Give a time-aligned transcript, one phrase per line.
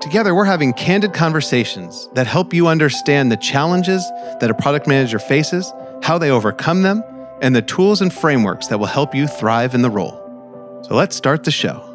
[0.00, 4.08] Together, we're having candid conversations that help you understand the challenges
[4.40, 7.02] that a product manager faces, how they overcome them,
[7.42, 10.14] and the tools and frameworks that will help you thrive in the role.
[10.82, 11.87] So let's start the show.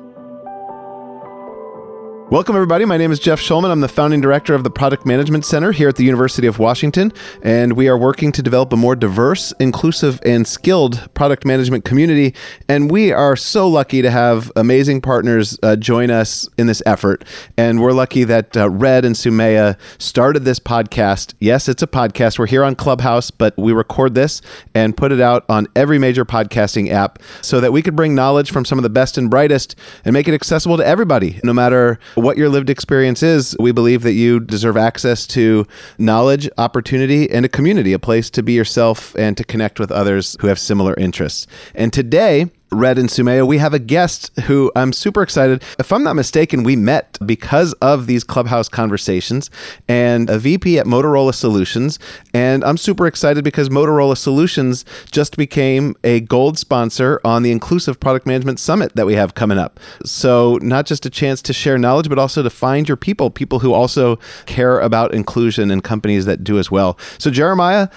[2.30, 2.84] Welcome, everybody.
[2.86, 3.70] My name is Jeff Shulman.
[3.70, 7.14] I'm the founding director of the Product Management Center here at the University of Washington,
[7.44, 12.34] and we are working to develop a more diverse, inclusive, and skilled product management community.
[12.67, 17.23] And we are so lucky to have amazing partners uh, join us in this effort.
[17.55, 21.36] And we're lucky that uh, Red and Soumeya started this podcast.
[21.40, 22.40] Yes, it's a podcast.
[22.40, 24.42] We're here on Clubhouse, but we record this
[24.73, 28.50] and put it out on every major podcasting app so that we could bring knowledge
[28.50, 32.00] from some of the best and brightest and make it accessible to everybody, no matter
[32.16, 35.66] what your lived experience is, we believe that you deserve access to
[35.97, 40.38] knowledge, opportunity, and a community, a place to be yourself and to connect with others
[40.42, 41.47] who have similar interests.
[41.75, 45.64] And today, Red and Soumeya, we have a guest who I'm super excited.
[45.80, 49.50] If I'm not mistaken, we met because of these Clubhouse conversations
[49.88, 52.00] and a VP at Motorola Solutions.
[52.34, 58.00] And I'm super excited because Motorola Solutions just became a gold sponsor on the Inclusive
[58.00, 59.80] Product Management Summit that we have coming up.
[60.06, 63.60] So, not just a chance to share knowledge, but also to find your people, people
[63.60, 66.98] who also care about inclusion and companies that do as well.
[67.18, 67.90] So, Jeremiah,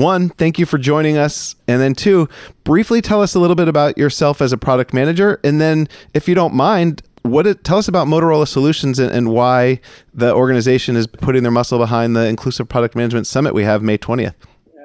[0.00, 1.56] one, thank you for joining us.
[1.68, 2.28] And then two,
[2.64, 5.40] briefly tell us a little bit about yourself as a product manager.
[5.44, 9.30] And then, if you don't mind, what it, tell us about Motorola Solutions and, and,
[9.30, 9.80] why
[10.14, 13.98] the organization is putting their muscle behind the Inclusive Product Management Summit we have May
[13.98, 14.34] 20th.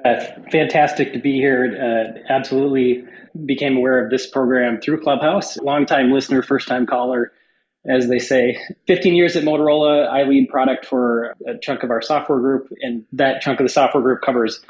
[0.03, 1.77] Uh, fantastic to be here.
[1.77, 3.03] Uh, absolutely
[3.45, 5.57] became aware of this program through Clubhouse.
[5.57, 7.31] Longtime listener, first time caller,
[7.85, 8.57] as they say.
[8.87, 13.05] 15 years at Motorola, I lead product for a chunk of our software group, and
[13.13, 14.61] that chunk of the software group covers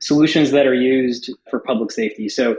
[0.00, 2.28] solutions that are used for public safety.
[2.28, 2.56] So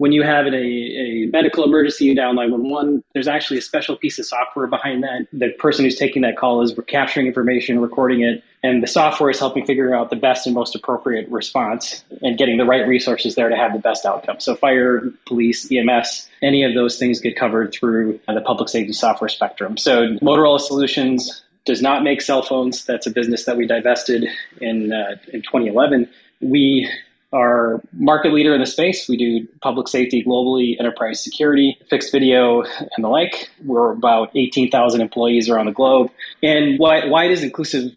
[0.00, 4.18] when you have a, a medical emergency, you dial 911, there's actually a special piece
[4.18, 5.26] of software behind that.
[5.30, 9.38] The person who's taking that call is capturing information, recording it, and the software is
[9.38, 13.50] helping figure out the best and most appropriate response and getting the right resources there
[13.50, 14.40] to have the best outcome.
[14.40, 19.28] So fire, police, EMS, any of those things get covered through the public safety software
[19.28, 19.76] spectrum.
[19.76, 22.86] So Motorola Solutions does not make cell phones.
[22.86, 24.26] That's a business that we divested
[24.62, 26.08] in uh, in 2011
[26.40, 26.88] we
[27.32, 29.08] are market leader in the space.
[29.08, 33.50] We do public safety globally, enterprise security, fixed video, and the like.
[33.64, 36.10] We're about 18,000 employees around the globe.
[36.42, 37.92] And why, why does inclusive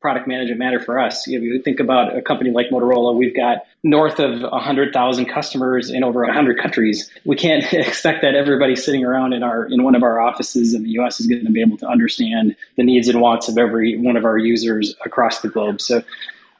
[0.00, 1.26] product management matter for us?
[1.28, 6.02] If you think about a company like Motorola, we've got north of 100,000 customers in
[6.02, 7.10] over 100 countries.
[7.26, 10.84] We can't expect that everybody sitting around in our in one of our offices in
[10.84, 13.98] the US is going to be able to understand the needs and wants of every
[13.98, 15.80] one of our users across the globe.
[15.80, 16.02] So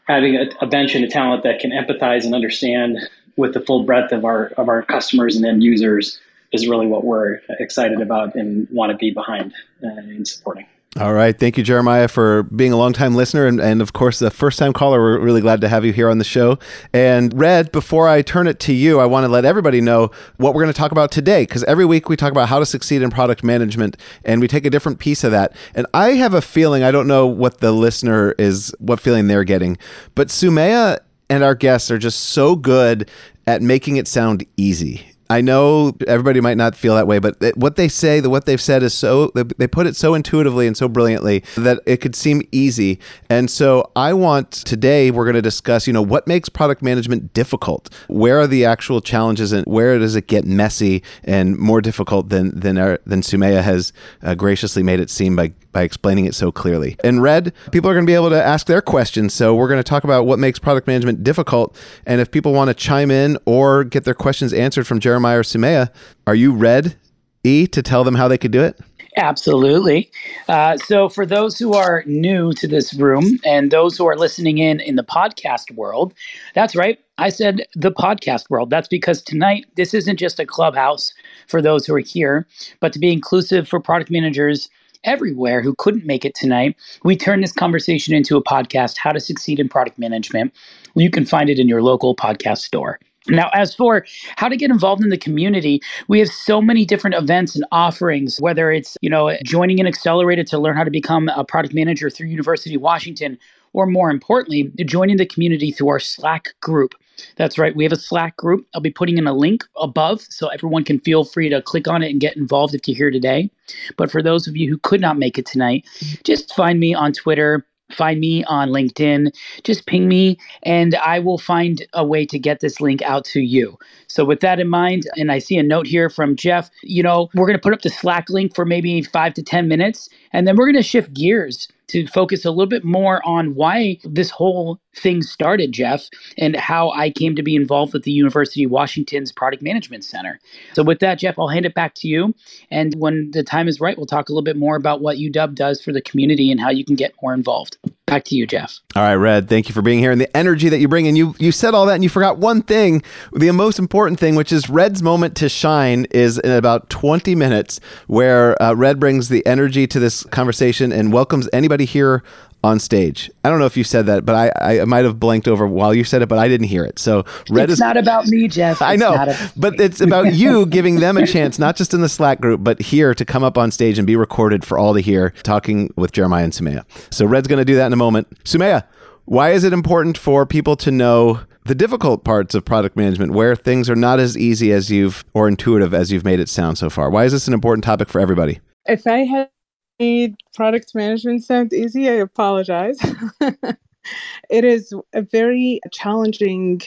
[0.09, 2.99] having a, a bench and a talent that can empathize and understand
[3.37, 6.21] with the full breadth of our of our customers and end users
[6.53, 9.53] is really what we're excited about and want to be behind
[9.85, 10.67] uh, and supporting.
[10.97, 11.38] All right.
[11.38, 14.72] Thank you, Jeremiah, for being a longtime listener and, and, of course, the first time
[14.72, 14.99] caller.
[14.99, 16.59] We're really glad to have you here on the show.
[16.94, 20.54] And, Red, before I turn it to you, I want to let everybody know what
[20.54, 23.03] we're going to talk about today because every week we talk about how to succeed
[23.03, 25.54] in product management and we take a different piece of that.
[25.75, 29.44] And I have a feeling, I don't know what the listener is, what feeling they're
[29.44, 29.77] getting,
[30.15, 30.98] but Soumeya
[31.28, 33.10] and our guests are just so good
[33.47, 37.77] at making it sound easy I know everybody might not feel that way, but what
[37.77, 40.89] they say, the what they've said is so they put it so intuitively and so
[40.89, 42.99] brilliantly that it could seem easy.
[43.28, 47.34] And so I want today we're going to discuss, you know, what makes product management
[47.34, 47.91] difficult?
[48.09, 52.59] Where are the actual challenges and where does it get messy and more difficult than
[52.59, 56.50] than our, than Soumeya has uh, graciously made it seem by by explaining it so
[56.50, 56.97] clearly.
[57.05, 59.34] In red, people are going to be able to ask their questions.
[59.34, 61.77] So we're going to talk about what makes product management difficult.
[62.07, 65.42] And if people want to chime in or get their questions answered from Jeremiah or
[65.42, 65.91] Soumeya,
[66.28, 66.97] are you red
[67.42, 68.78] E to tell them how they could do it?
[69.16, 70.12] Absolutely.
[70.48, 74.59] Uh, so, for those who are new to this room and those who are listening
[74.59, 76.15] in in the podcast world,
[76.54, 77.00] that's right.
[77.18, 78.70] I said the podcast world.
[78.70, 81.12] That's because tonight, this isn't just a clubhouse
[81.48, 82.47] for those who are here,
[82.78, 84.68] but to be inclusive for product managers
[85.03, 89.20] everywhere who couldn't make it tonight, we turned this conversation into a podcast, How to
[89.20, 90.54] Succeed in Product Management.
[90.94, 93.00] You can find it in your local podcast store.
[93.28, 97.16] Now, as for how to get involved in the community, we have so many different
[97.16, 101.28] events and offerings, whether it's, you know, joining an accelerator to learn how to become
[101.28, 103.39] a product manager through University of Washington,
[103.72, 106.95] or more importantly, joining the community through our Slack group.
[107.36, 107.75] That's right.
[107.75, 108.66] We have a Slack group.
[108.75, 112.03] I'll be putting in a link above so everyone can feel free to click on
[112.03, 113.51] it and get involved if you're here today.
[113.97, 115.84] But for those of you who could not make it tonight,
[116.25, 119.33] just find me on Twitter find me on LinkedIn.
[119.65, 123.41] Just ping me and I will find a way to get this link out to
[123.41, 123.79] you.
[124.09, 127.31] So, with that in mind, and I see a note here from Jeff, you know,
[127.35, 130.47] we're going to put up the Slack link for maybe five to 10 minutes, and
[130.47, 134.30] then we're going to shift gears to focus a little bit more on why this
[134.30, 138.71] whole thing started, Jeff, and how I came to be involved with the University of
[138.71, 140.39] Washington's Product Management Center.
[140.75, 142.34] So, with that, Jeff, I'll hand it back to you.
[142.71, 145.54] And when the time is right, we'll talk a little bit more about what UW
[145.54, 147.78] does for the community and how you can get more involved.
[148.07, 148.80] Back to you, Jeff.
[148.97, 149.51] All right, Red.
[149.51, 151.07] Thank you for being here and the energy that you bring.
[151.07, 153.03] And you you said all that, and you forgot one thing,
[153.34, 157.80] the most important thing, which is Red's moment to shine, is in about 20 minutes,
[158.07, 162.22] where uh, Red brings the energy to this conversation and welcomes anybody here
[162.65, 163.30] on stage.
[163.44, 165.94] I don't know if you said that, but I, I might have blanked over while
[165.94, 166.98] you said it, but I didn't hear it.
[166.98, 168.72] So Red it's is not about me, Jeff.
[168.72, 172.00] It's I know, a- but it's about you giving them a chance, not just in
[172.00, 174.92] the Slack group, but here to come up on stage and be recorded for all
[174.94, 176.84] to hear, talking with Jeremiah and Soumeya.
[177.15, 178.28] So Red's going to do that in a moment.
[178.44, 178.84] Soumeya,
[179.24, 183.54] why is it important for people to know the difficult parts of product management where
[183.54, 186.91] things are not as easy as you've or intuitive as you've made it sound so
[186.91, 187.09] far?
[187.09, 188.59] Why is this an important topic for everybody?
[188.86, 189.50] If I had
[189.98, 192.98] made product management sound easy, I apologize.
[194.50, 196.83] it is a very challenging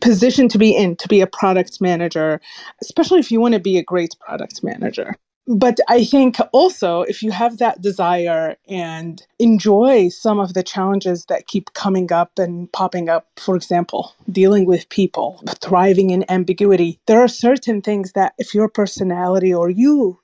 [0.00, 2.40] position to be in to be a product manager,
[2.82, 5.14] especially if you want to be a great product manager.
[5.50, 11.24] But I think also if you have that desire and enjoy some of the challenges
[11.30, 17.00] that keep coming up and popping up, for example, dealing with people, thriving in ambiguity,
[17.06, 20.20] there are certain things that if your personality or you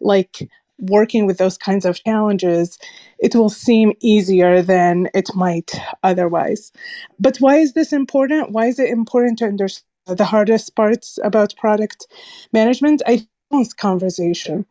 [0.00, 0.46] like
[0.78, 2.78] working with those kinds of challenges,
[3.18, 5.72] it will seem easier than it might
[6.02, 6.72] otherwise.
[7.18, 8.52] But why is this important?
[8.52, 12.06] Why is it important to understand the hardest parts about product
[12.52, 13.02] management?
[13.06, 13.26] I
[13.76, 14.66] conversation.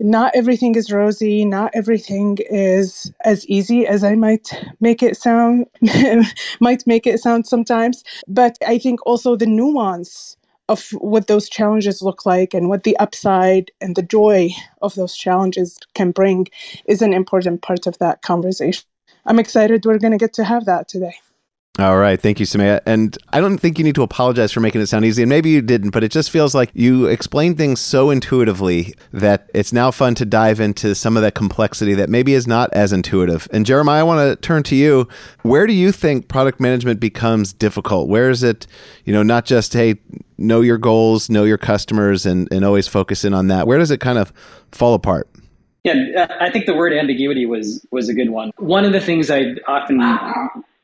[0.00, 4.48] Not everything is rosy, not everything is as easy as I might
[4.80, 5.66] make it sound
[6.60, 8.04] might make it sound sometimes.
[8.28, 10.36] But I think also the nuance
[10.68, 14.50] of what those challenges look like and what the upside and the joy
[14.82, 16.46] of those challenges can bring
[16.86, 18.84] is an important part of that conversation.
[19.24, 21.14] I'm excited we're going to get to have that today.
[21.78, 22.18] All right.
[22.18, 22.80] Thank you, Soumeya.
[22.86, 25.22] And I don't think you need to apologize for making it sound easy.
[25.22, 29.50] And maybe you didn't, but it just feels like you explain things so intuitively that
[29.52, 32.94] it's now fun to dive into some of that complexity that maybe is not as
[32.94, 33.46] intuitive.
[33.52, 35.06] And Jeremiah, I want to turn to you.
[35.42, 38.08] Where do you think product management becomes difficult?
[38.08, 38.66] Where is it,
[39.04, 39.96] you know, not just, hey,
[40.38, 43.66] know your goals, know your customers, and, and always focus in on that?
[43.66, 44.32] Where does it kind of
[44.72, 45.28] fall apart?
[45.84, 48.50] Yeah, I think the word ambiguity was was a good one.
[48.56, 50.00] One of the things I often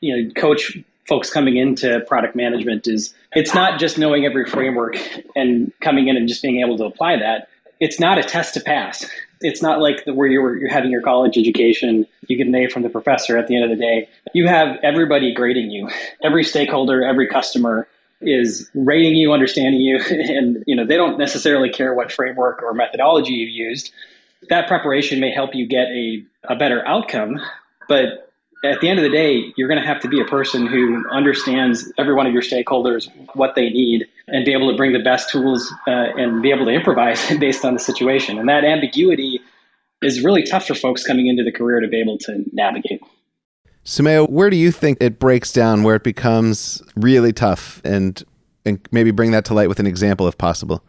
[0.03, 0.77] you know coach
[1.09, 4.97] folks coming into product management is it's not just knowing every framework
[5.35, 7.49] and coming in and just being able to apply that.
[7.81, 9.05] It's not a test to pass.
[9.41, 12.69] It's not like the, where you're, you're having your college education, you get an A
[12.69, 14.09] from the professor at the end of the day.
[14.35, 15.89] You have everybody grading you.
[16.23, 17.89] Every stakeholder, every customer
[18.21, 22.73] is rating you, understanding you, and you know they don't necessarily care what framework or
[22.73, 23.91] methodology you've used.
[24.49, 27.41] That preparation may help you get a, a better outcome,
[27.89, 28.32] but
[28.65, 31.05] at the end of the day, you're going to have to be a person who
[31.11, 35.01] understands every one of your stakeholders, what they need, and be able to bring the
[35.01, 38.39] best tools uh, and be able to improvise based on the situation.
[38.39, 39.41] And that ambiguity
[40.01, 43.01] is really tough for folks coming into the career to be able to navigate.
[43.85, 48.23] Soumeya, where do you think it breaks down where it becomes really tough and
[48.65, 50.85] and maybe bring that to light with an example if possible?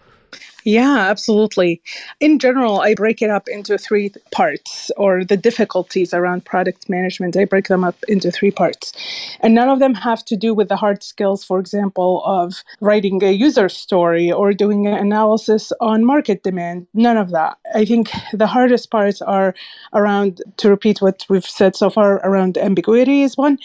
[0.65, 1.81] Yeah, absolutely.
[2.19, 7.35] In general, I break it up into three parts, or the difficulties around product management,
[7.35, 8.93] I break them up into three parts.
[9.41, 13.23] And none of them have to do with the hard skills, for example, of writing
[13.23, 16.87] a user story or doing an analysis on market demand.
[16.93, 17.57] None of that.
[17.75, 19.55] I think the hardest parts are
[19.93, 23.57] around, to repeat what we've said so far, around ambiguity is one,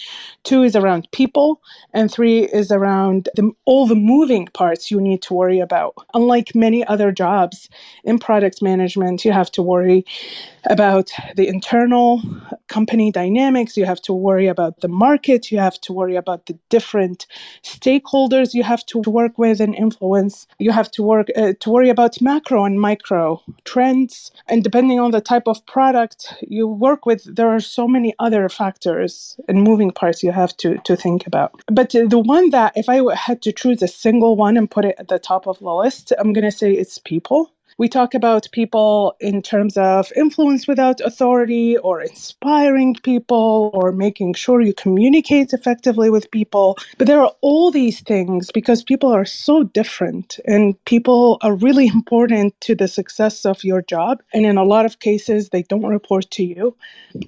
[0.45, 1.61] two is around people,
[1.95, 5.95] and three is around the, all the moving parts you need to worry about.
[6.15, 7.69] Unlike many other jobs
[8.05, 10.05] in product management, you have to worry
[10.65, 12.23] about the internal
[12.69, 16.59] company dynamics, you have to worry about the market, you have to worry about the
[16.69, 17.27] different
[17.63, 20.47] stakeholders you have to work with and influence.
[20.59, 25.11] You have to work uh, to worry about macro and micro trends, and depending on
[25.11, 29.91] the type of product you work with, there are so many other factors and moving
[29.91, 31.61] parts you have to to think about.
[31.67, 34.97] But the one that if I had to choose a single one and put it
[34.99, 38.49] at the top of the list, I'm going to say it's people we talk about
[38.51, 45.53] people in terms of influence without authority or inspiring people or making sure you communicate
[45.53, 46.77] effectively with people.
[46.99, 51.87] But there are all these things because people are so different and people are really
[51.99, 54.23] important to the success of your job.
[54.35, 56.77] And in a lot of cases, they don't report to you,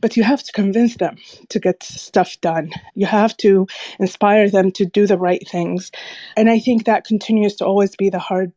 [0.00, 1.16] but you have to convince them
[1.50, 2.72] to get stuff done.
[2.96, 3.68] You have to
[4.00, 5.92] inspire them to do the right things.
[6.36, 8.52] And I think that continues to always be the hard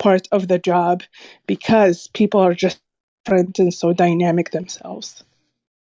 [0.00, 1.04] part of the job
[1.46, 2.80] because people are just
[3.24, 5.22] different and so dynamic themselves.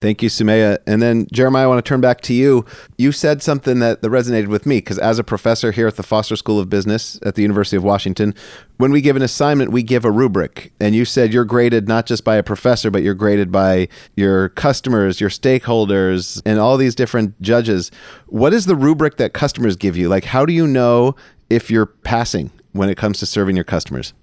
[0.03, 0.79] Thank you, Soumeya.
[0.85, 2.65] And then, Jeremiah, I want to turn back to you.
[2.97, 6.03] You said something that, that resonated with me because, as a professor here at the
[6.03, 8.35] Foster School of Business at the University of Washington,
[8.75, 10.73] when we give an assignment, we give a rubric.
[10.81, 14.49] And you said you're graded not just by a professor, but you're graded by your
[14.49, 17.89] customers, your stakeholders, and all these different judges.
[18.27, 20.09] What is the rubric that customers give you?
[20.09, 21.15] Like, how do you know
[21.49, 24.13] if you're passing when it comes to serving your customers?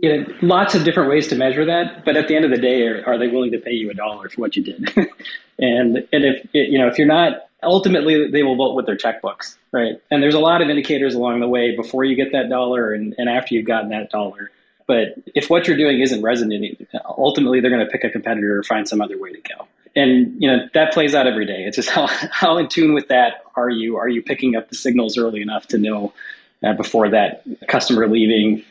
[0.00, 2.56] You know, lots of different ways to measure that, but at the end of the
[2.56, 4.88] day, are, are they willing to pay you a dollar for what you did?
[5.58, 9.56] and and if you know if you're not, ultimately they will vote with their checkbooks,
[9.72, 10.00] right?
[10.10, 13.14] And there's a lot of indicators along the way before you get that dollar and,
[13.18, 14.50] and after you've gotten that dollar.
[14.86, 18.62] But if what you're doing isn't resonating, ultimately they're going to pick a competitor or
[18.62, 19.66] find some other way to go.
[19.94, 21.64] And you know that plays out every day.
[21.64, 23.96] It's just how how in tune with that are you?
[23.96, 26.12] Are you picking up the signals early enough to know
[26.64, 28.64] uh, before that customer leaving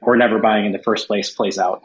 [0.00, 1.82] or never buying in the first place plays out.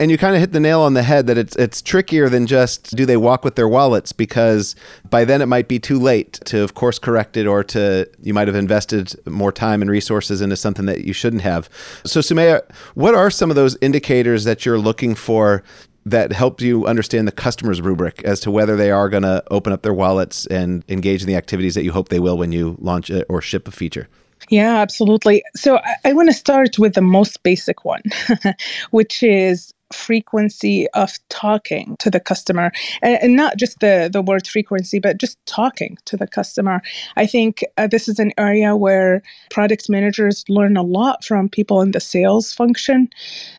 [0.00, 2.48] And you kind of hit the nail on the head that it's it's trickier than
[2.48, 4.74] just do they walk with their wallets because
[5.08, 8.34] by then it might be too late to of course correct it or to you
[8.34, 11.70] might have invested more time and resources into something that you shouldn't have.
[12.04, 12.62] So Soumeya,
[12.94, 15.62] what are some of those indicators that you're looking for
[16.04, 19.72] that help you understand the customer's rubric as to whether they are going to open
[19.72, 22.76] up their wallets and engage in the activities that you hope they will when you
[22.80, 24.08] launch or ship a feature?
[24.48, 25.42] Yeah, absolutely.
[25.54, 28.02] So I, I want to start with the most basic one,
[28.90, 32.72] which is frequency of talking to the customer.
[33.02, 36.80] And, and, not just the the word frequency but just talking to the customer.
[37.16, 41.80] I think uh, this is an area where product managers learn a lot from people
[41.82, 43.08] in the sales function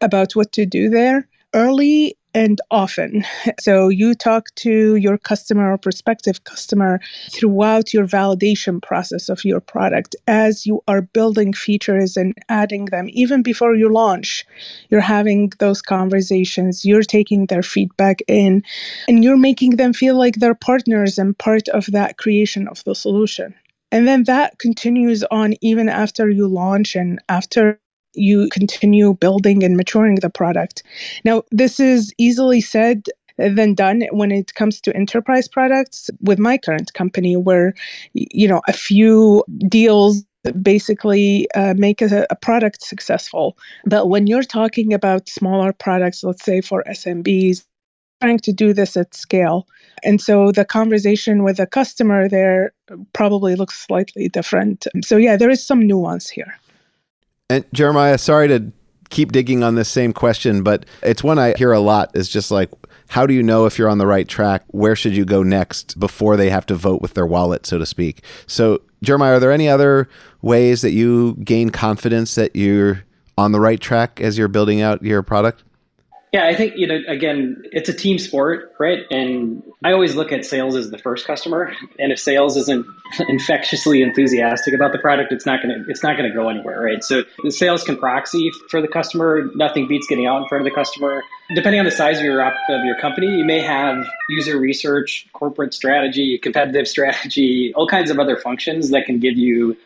[0.02, 1.28] about what to do there.
[1.54, 3.24] Early and often.
[3.60, 7.00] So you talk to your customer or prospective customer
[7.32, 13.08] throughout your validation process of your product as you are building features and adding them.
[13.12, 14.46] Even before you launch,
[14.90, 18.64] you're having those conversations, you're taking their feedback in,
[19.08, 22.96] and you're making them feel like they're partners and part of that creation of the
[22.96, 23.54] solution.
[23.92, 27.80] And then that continues on even after you launch and after
[28.14, 30.84] you continue building and maturing the product.
[31.26, 36.10] Now, this is easily said than done when it comes to enterprise products.
[36.22, 37.74] With my current company where
[38.14, 40.24] you know a few deals
[40.62, 43.58] basically uh, make a, a, product successful.
[43.86, 47.64] But when you're talking about smaller products let's say for smbs
[48.22, 49.68] trying to do this at scale.
[50.04, 52.74] And so the conversation with the customer there
[53.14, 54.86] probably looks slightly different.
[55.02, 56.54] So yeah there is some nuance here
[57.54, 58.72] and Jeremiah, sorry to
[59.10, 62.52] keep digging on this same question, but it's one I hear a lot is just
[62.52, 62.72] like,
[63.10, 64.64] how do you know if you're on the right track?
[64.68, 67.86] Where should you go next before they have to vote with their wallet, so to
[67.86, 68.24] speak?
[68.48, 70.10] So, Jeremiah, are there any other
[70.42, 73.04] ways that you gain confidence that you're
[73.38, 75.64] on the right track as you're building out your product?
[76.34, 77.00] Yeah, I think you know.
[77.08, 79.02] Again, it's a team sport, right?
[79.12, 81.72] And I always look at sales as the first customer.
[82.00, 82.88] And if sales isn't
[83.30, 87.04] infectiously enthusiastic about the product, it's not gonna it's not gonna go anywhere, right?
[87.04, 89.52] So the sales can proxy for the customer.
[89.54, 91.22] Nothing beats getting out in front of the customer.
[91.54, 95.72] Depending on the size of your of your company, you may have user research, corporate
[95.72, 99.78] strategy, competitive strategy, all kinds of other functions that can give you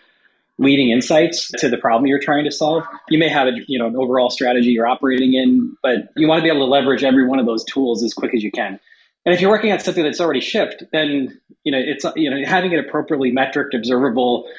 [0.60, 2.84] leading insights to the problem you're trying to solve.
[3.10, 6.40] You may have a, you know an overall strategy you're operating in, but you want
[6.40, 8.80] to be able to leverage every one of those tools as quick as you can.
[9.26, 12.38] And if you're working on something that's already shipped, then you know it's you know
[12.46, 14.50] having it appropriately metriced, observable,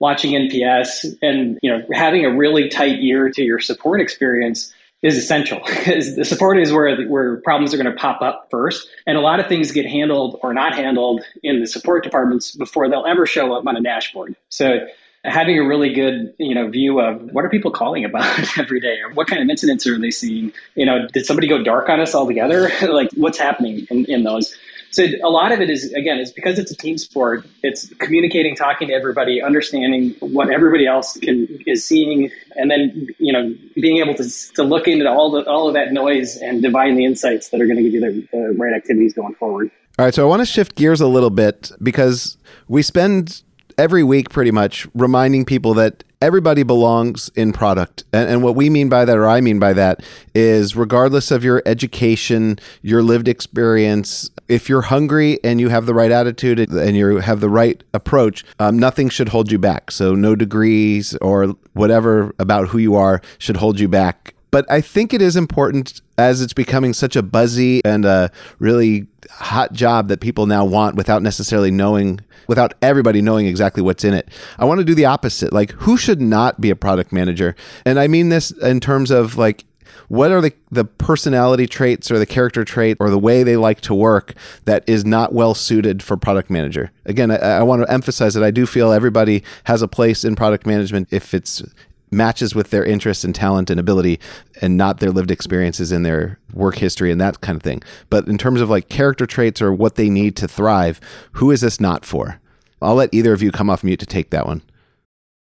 [0.00, 4.72] watching NPS, and you know having a really tight ear to your support experience
[5.02, 8.88] is essential because the support is where where problems are going to pop up first,
[9.06, 12.88] and a lot of things get handled or not handled in the support departments before
[12.88, 14.36] they'll ever show up on a dashboard.
[14.50, 14.86] So
[15.28, 18.98] having a really good you know view of what are people calling about every day?
[19.00, 20.52] Or what kind of incidents are they seeing?
[20.74, 22.70] You know did somebody go dark on us altogether?
[22.88, 24.56] Like what's happening in, in those?
[24.90, 27.46] So a lot of it is again is because it's a team sport.
[27.62, 33.32] It's communicating talking to everybody understanding what everybody else can is seeing and then you
[33.32, 36.96] know being able to, to look into all the all of that noise and divine
[36.96, 39.70] the insights that are going to give you the, the right activities going forward.
[39.98, 43.42] All right so i want to shift gears a little bit because we spend
[43.78, 48.04] every week pretty much reminding people that everybody belongs in product.
[48.12, 50.02] And, and, what we mean by that, or I mean by that,
[50.34, 55.94] is regardless of your education, your lived experience, if you're hungry and you have the
[55.94, 59.90] right attitude and you have the right approach, um, nothing should hold you back.
[59.90, 64.34] So, no degrees or whatever about who you are should hold you back.
[64.50, 69.06] But I think it is important as it's becoming such a buzzy and a really
[69.30, 74.14] hot job that people now want without necessarily knowing without everybody knowing exactly what's in
[74.14, 74.30] it.
[74.58, 75.52] I want to do the opposite.
[75.52, 77.54] Like who should not be a product manager?
[77.84, 79.64] And I mean this in terms of like
[80.08, 83.80] what are the, the personality traits or the character trait or the way they like
[83.82, 87.92] to work that is not well suited for product manager again I, I, want to
[87.92, 91.62] emphasize that i do feel everybody has a place in product management if it's
[92.10, 94.20] matches with their interests and talent and ability
[94.60, 97.82] and not their lived experiences in their work history and that kind of thing.
[98.10, 101.00] But in terms of like character traits or what they need to thrive,
[101.32, 102.40] who is this not for?
[102.80, 104.62] I'll let either of you come off mute to take that one.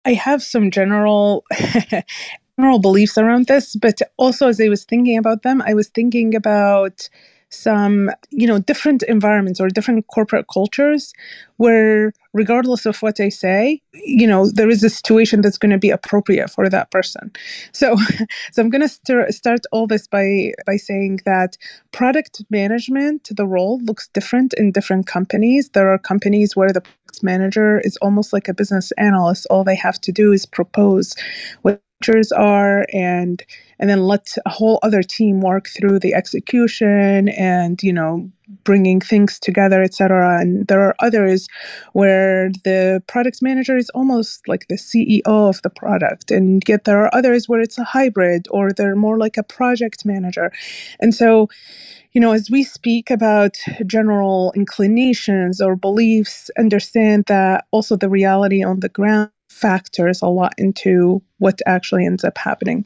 [0.06, 1.46] I have some general
[2.60, 6.36] general beliefs around this, but also as I was thinking about them, I was thinking
[6.36, 7.10] about
[7.54, 11.14] some you know different environments or different corporate cultures
[11.58, 15.80] where regardless of what they say you know there is a situation that's going to
[15.80, 17.32] be appropriate for that person.
[17.74, 17.96] So
[18.54, 21.58] so i'm going to st- start all this by by saying that
[21.94, 25.70] product management the role looks different in different companies.
[25.72, 29.48] There are companies where the product manager is almost like a business analyst.
[29.52, 31.16] All they have to do is propose
[31.64, 31.82] what
[32.34, 33.44] are and
[33.84, 38.32] and then let a whole other team work through the execution and you know
[38.64, 41.50] bringing things together etc and there are others
[41.92, 47.02] where the product manager is almost like the ceo of the product and yet there
[47.04, 50.50] are others where it's a hybrid or they're more like a project manager.
[51.02, 51.50] And so
[52.14, 58.64] you know, as we speak about general inclinations or beliefs, understand that also the reality
[58.64, 62.86] on the ground factors a lot into what actually ends up happening.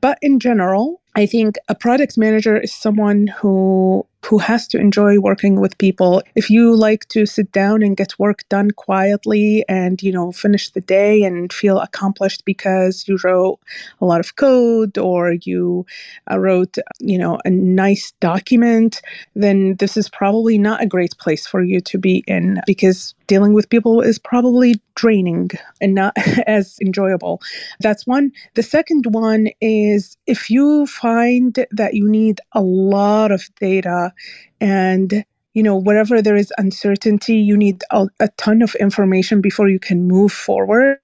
[0.00, 5.20] But in general, I think a product manager is someone who who has to enjoy
[5.20, 6.22] working with people.
[6.34, 10.70] If you like to sit down and get work done quietly and you know finish
[10.70, 13.60] the day and feel accomplished because you wrote
[14.00, 15.86] a lot of code or you
[16.30, 19.00] uh, wrote you know a nice document,
[19.34, 23.54] then this is probably not a great place for you to be in because dealing
[23.54, 26.14] with people is probably draining and not
[26.46, 27.40] as enjoyable.
[27.80, 28.32] That's one.
[28.54, 34.12] The second one is if you find that you need a lot of data
[34.60, 35.24] and
[35.54, 39.78] you know wherever there is uncertainty you need a, a ton of information before you
[39.78, 40.98] can move forward.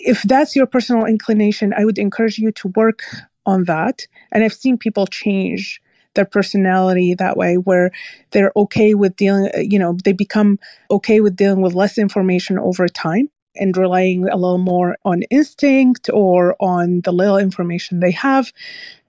[0.00, 3.02] If that's your personal inclination i would encourage you to work
[3.46, 4.06] on that.
[4.32, 5.80] And i've seen people change
[6.14, 7.90] their personality that way where
[8.32, 10.58] they're okay with dealing uh, you know they become
[10.90, 16.10] okay with dealing with less information over time and relying a little more on instinct
[16.12, 18.52] or on the little information they have.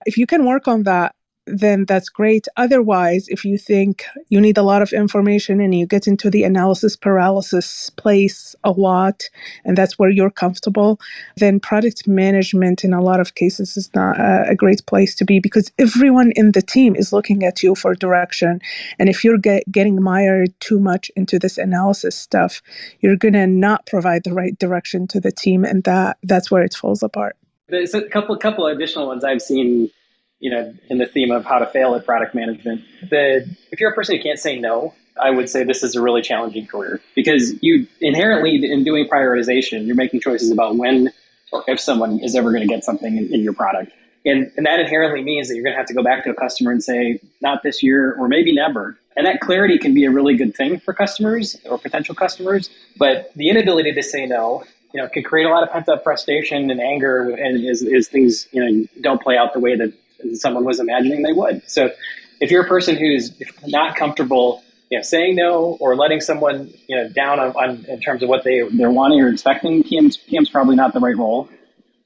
[0.06, 1.16] If you can work on that
[1.48, 2.48] then that's great.
[2.58, 6.44] Otherwise, if you think you need a lot of information and you get into the
[6.44, 9.24] analysis paralysis place a lot,
[9.64, 11.00] and that's where you're comfortable,
[11.38, 15.40] then product management in a lot of cases is not a, great place to be
[15.40, 18.60] because everyone in the team is looking at you for direction.
[18.98, 22.62] And if you're get, getting mired too much into this analysis stuff,
[23.02, 26.64] you're going to not provide the right direction to the team, and that that's where
[26.64, 27.38] it falls apart.
[27.70, 29.92] There's a couple couple additional ones I've seen
[30.40, 32.82] you know, in the theme of how to fail at product management.
[33.10, 36.02] The if you're a person who can't say no, I would say this is a
[36.02, 41.12] really challenging career because you inherently in doing prioritization, you're making choices about when
[41.52, 43.92] or if someone is ever going to get something in, in your product.
[44.26, 46.34] And, and that inherently means that you're going to have to go back to a
[46.34, 48.98] customer and say, not this year or maybe never.
[49.16, 52.70] And that clarity can be a really good thing for customers or potential customers.
[52.98, 56.04] But the inability to say no you know, can create a lot of pent up
[56.04, 59.94] frustration and anger, and as, as things you know don't play out the way that
[60.34, 61.62] someone was imagining they would.
[61.70, 61.92] So
[62.40, 63.34] if you're a person who's
[63.66, 68.00] not comfortable, you know, saying no or letting someone, you know, down on, on in
[68.00, 71.50] terms of what they they're wanting or expecting, PM's, PM's probably not the right role.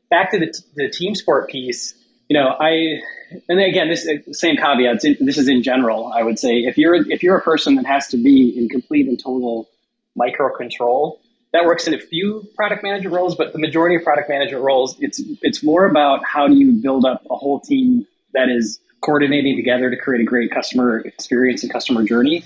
[0.10, 1.93] Back to the, the team sport piece,
[2.28, 3.00] you know, I
[3.47, 5.02] and again, this same caveat.
[5.19, 6.12] This is in general.
[6.13, 9.08] I would say if you're if you're a person that has to be in complete
[9.08, 9.69] and total
[10.15, 11.20] micro control,
[11.53, 14.95] that works in a few product manager roles, but the majority of product management roles,
[14.99, 19.55] it's it's more about how do you build up a whole team that is coordinating
[19.55, 22.45] together to create a great customer experience and customer journey,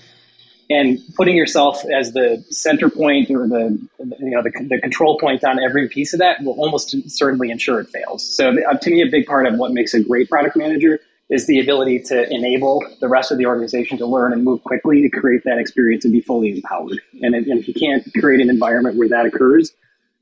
[0.70, 5.44] and putting yourself as the center point or the you know the, the control point
[5.44, 8.28] on every piece of that will almost certainly ensure it fails.
[8.36, 11.48] So uh, to me, a big part of what makes a great product manager is
[11.48, 15.10] the ability to enable the rest of the organization to learn and move quickly to
[15.10, 17.02] create that experience and be fully empowered.
[17.22, 19.72] And, and if you can't create an environment where that occurs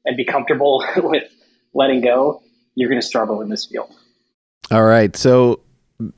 [0.05, 1.23] and be comfortable with
[1.73, 2.41] letting go,
[2.75, 3.93] you're going to struggle in this field.
[4.71, 5.15] All right.
[5.15, 5.59] So,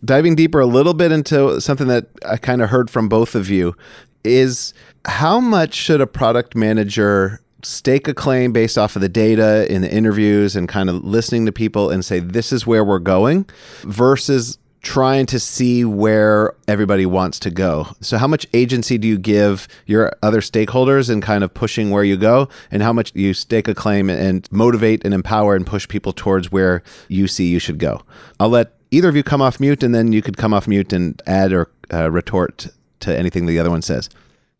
[0.03, 3.49] diving deeper a little bit into something that I kind of heard from both of
[3.49, 3.75] you
[4.23, 4.73] is
[5.05, 9.81] how much should a product manager stake a claim based off of the data in
[9.81, 13.45] the interviews and kind of listening to people and say this is where we're going
[13.83, 17.87] versus trying to see where everybody wants to go.
[18.01, 22.03] So how much agency do you give your other stakeholders in kind of pushing where
[22.03, 25.65] you go and how much do you stake a claim and motivate and empower and
[25.65, 28.03] push people towards where you see you should go.
[28.39, 30.93] I'll let either of you come off mute and then you could come off mute
[30.93, 32.67] and add or uh, retort
[32.99, 34.07] to anything the other one says.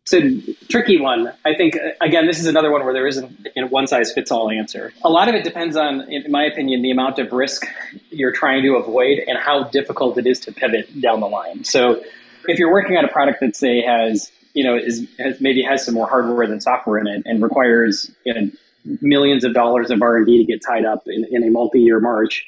[0.08, 1.32] It's a tricky one.
[1.44, 4.30] I think, uh, again, this is another one where there isn't a one size fits
[4.30, 4.92] all answer.
[5.02, 7.66] A lot of it depends on, in my opinion, the amount of risk
[8.10, 11.64] you're trying to avoid and how difficult it is to pivot down the line.
[11.64, 12.00] So,
[12.46, 15.84] if you're working on a product that, say, has, you know, is has, maybe has
[15.84, 18.50] some more hardware than software in it and requires you know,
[19.00, 22.46] millions of dollars of R&D to get tied up in, in a multi-year march,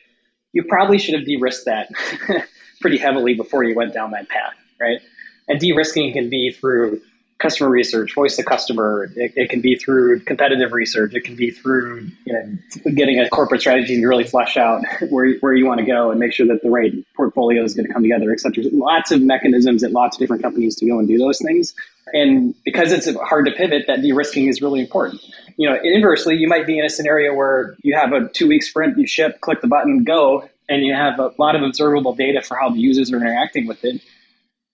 [0.52, 1.88] you probably should have de-risked that
[2.80, 5.00] pretty heavily before you went down that path, right?
[5.48, 7.00] And de-risking can be through
[7.38, 9.11] customer research, voice the customer.
[9.14, 11.14] It, it, can be through competitive research.
[11.14, 15.33] It can be through you know, getting a corporate strategy to really flesh out where,
[15.37, 17.92] where you want to go and make sure that the right portfolio is going to
[17.92, 18.64] come together, et cetera.
[18.72, 21.74] Lots of mechanisms at lots of different companies to go and do those things.
[22.12, 25.22] And because it's hard to pivot, that de-risking is really important.
[25.57, 28.98] You know, inversely, you might be in a scenario where you have a two-week sprint,
[28.98, 32.57] you ship, click the button, go, and you have a lot of observable data for
[32.57, 34.01] how the users are interacting with it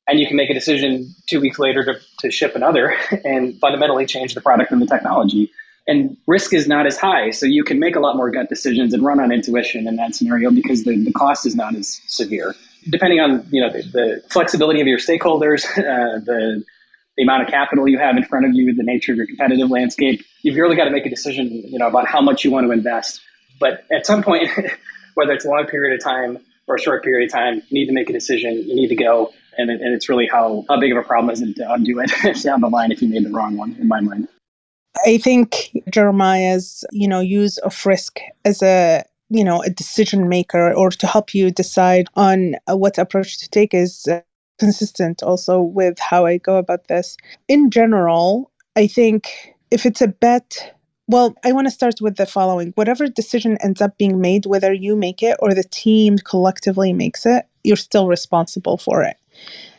[0.07, 4.07] and you can make a decision two weeks later to, to ship another and fundamentally
[4.07, 5.51] change the product and the technology.
[5.87, 8.95] And risk is not as high so you can make a lot more gut decisions
[8.95, 12.55] and run on intuition in that scenario because the, the cost is not as severe.
[12.89, 16.65] Depending on you know the, the flexibility of your stakeholders uh, the
[17.17, 19.71] the amount of capital you have in front of you the nature of your competitive
[19.71, 22.67] landscape you've really got to make a decision you know about how much you want
[22.67, 23.21] to invest.
[23.61, 24.49] But at some point
[25.15, 27.87] whether it's a long period of time or a short period of time you need
[27.87, 30.79] to make a decision you need to go and, it, and it's really how, how
[30.79, 32.11] big of a problem is it to undo it
[32.43, 34.29] down the line if you made the wrong one, in my mind.
[35.05, 40.73] I think Jeremiah's, you know, use of risk as a you know a decision maker
[40.73, 44.21] or to help you decide on uh, what approach to take is uh,
[44.59, 47.17] consistent also with how I go about this.
[47.49, 50.75] In general, I think if it's a bet
[51.07, 52.73] well, I want to start with the following.
[52.77, 57.27] Whatever decision ends up being made, whether you make it or the team collectively makes
[57.27, 59.19] it, you're still responsible for it.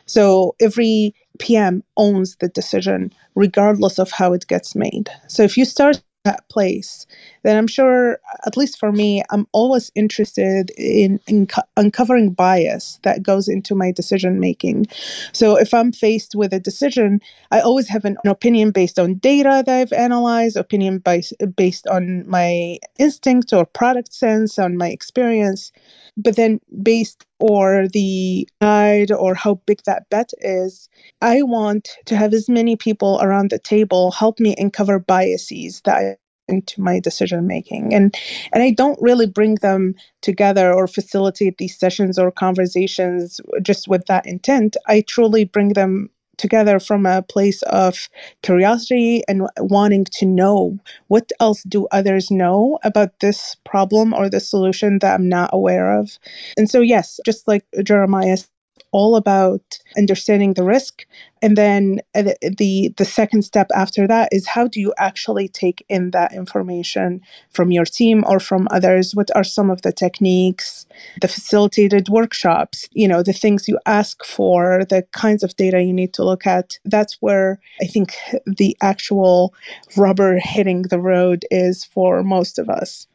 [0.05, 5.09] So every PM owns the decision, regardless of how it gets made.
[5.27, 7.05] So if you start that place,
[7.43, 12.99] then I'm sure, at least for me, I'm always interested in, in co- uncovering bias
[13.03, 14.87] that goes into my decision making.
[15.31, 19.15] So if I'm faced with a decision, I always have an, an opinion based on
[19.15, 24.89] data that I've analyzed, opinion based, based on my instinct or product sense, on my
[24.89, 25.71] experience,
[26.17, 30.89] but then based or the guide or how big that bet is,
[31.21, 35.97] I want to have as many people around the table help me uncover biases that
[35.97, 36.15] I
[36.47, 38.15] into my decision making and
[38.53, 44.05] and I don't really bring them together or facilitate these sessions or conversations just with
[44.05, 44.77] that intent.
[44.87, 48.09] I truly bring them together from a place of
[48.41, 54.39] curiosity and wanting to know what else do others know about this problem or the
[54.39, 56.17] solution that I'm not aware of.
[56.57, 58.37] And so, yes, just like Jeremiah
[58.95, 59.61] all about
[59.97, 61.05] understanding the risk.
[61.41, 65.85] And then uh, the the second step after that is how do you actually take
[65.89, 67.09] in that information
[67.51, 69.13] from your team or from others?
[69.13, 70.85] What are some of the techniques
[71.21, 75.93] the facilitated workshops you know the things you ask for the kinds of data you
[75.93, 76.67] need to look at?
[76.85, 79.53] That's where i think the actual
[79.97, 83.07] rubber hitting the road is for most of us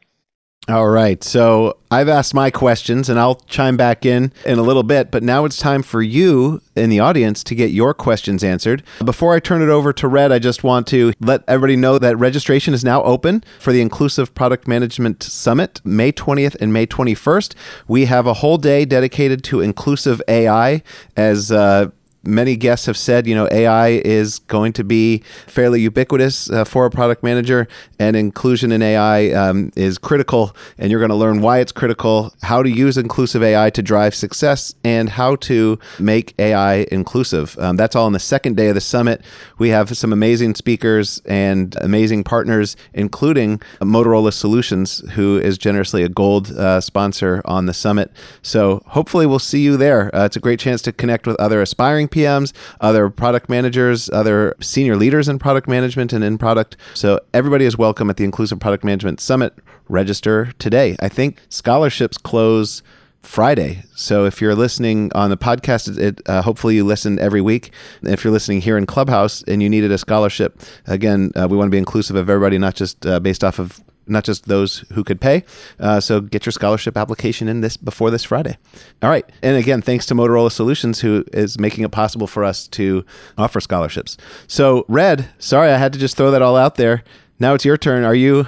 [0.67, 1.23] all right.
[1.23, 5.23] So I've asked my questions and I'll chime back in in a little bit, but
[5.23, 8.83] now it's time for you in the audience to get your questions answered.
[9.03, 12.15] Before I turn it over to Red, I just want to let everybody know that
[12.17, 17.55] registration is now open for the Inclusive Product Management Summit, May 20th and May 21st.
[17.87, 20.83] We have a whole day dedicated to inclusive AI
[21.17, 21.89] as uh,
[22.23, 26.85] many guests have said, you know, AI is going to be fairly ubiquitous uh, for
[26.85, 27.67] a product manager,
[27.99, 30.55] and inclusion in AI um, is critical.
[30.77, 34.15] And you're going to learn why it's critical, how to use inclusive AI to drive
[34.15, 37.57] success, and how to make AI inclusive.
[37.59, 39.23] Um, that's all on the second day of the summit.
[39.57, 46.09] We have some amazing speakers and amazing partners, including Motorola Solutions, who is generously a
[46.09, 48.11] gold uh, sponsor on the summit.
[48.41, 50.13] So hopefully, we'll see you there.
[50.15, 54.55] Uh, it's a great chance to connect with other aspiring PMs, other product managers, other
[54.61, 56.77] senior leaders in product management and in product.
[56.93, 59.53] So everybody is welcome at the Inclusive Product Management Summit.
[59.89, 60.95] Register today.
[61.01, 62.81] I think scholarships close
[63.23, 63.83] Friday.
[63.95, 67.71] So if you're listening on the podcast, it, uh, hopefully you listen every week.
[68.01, 71.67] If you're listening here in Clubhouse and you needed a scholarship, again, uh, we want
[71.67, 75.03] to be inclusive of everybody, not just uh, based off of not just those who
[75.03, 75.43] could pay.
[75.79, 78.57] Uh, so get your scholarship application in this before this Friday.
[79.01, 79.25] All right.
[79.41, 83.05] And again, thanks to Motorola Solutions, who is making it possible for us to
[83.37, 84.17] offer scholarships.
[84.47, 87.03] So, Red, sorry, I had to just throw that all out there.
[87.39, 88.03] Now it's your turn.
[88.03, 88.47] Are you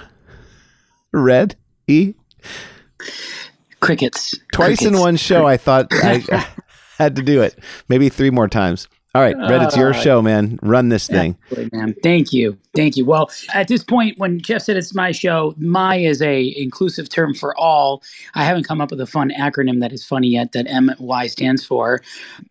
[1.12, 1.56] red?
[1.88, 2.14] E?
[3.80, 4.38] Crickets.
[4.54, 4.86] Twice Crickets.
[4.86, 6.24] in one show, I thought I
[6.98, 7.58] had to do it.
[7.90, 8.88] Maybe three more times.
[9.16, 10.58] All right, Red, it's your show, man.
[10.64, 11.38] Run this thing.
[11.52, 11.96] Absolutely, man.
[12.02, 12.58] Thank you.
[12.76, 13.06] Thank you.
[13.06, 17.36] Well, at this point, when Jeff said it's my show, my is a inclusive term
[17.36, 18.02] for all.
[18.34, 21.64] I haven't come up with a fun acronym that is funny yet that MY stands
[21.64, 22.02] for.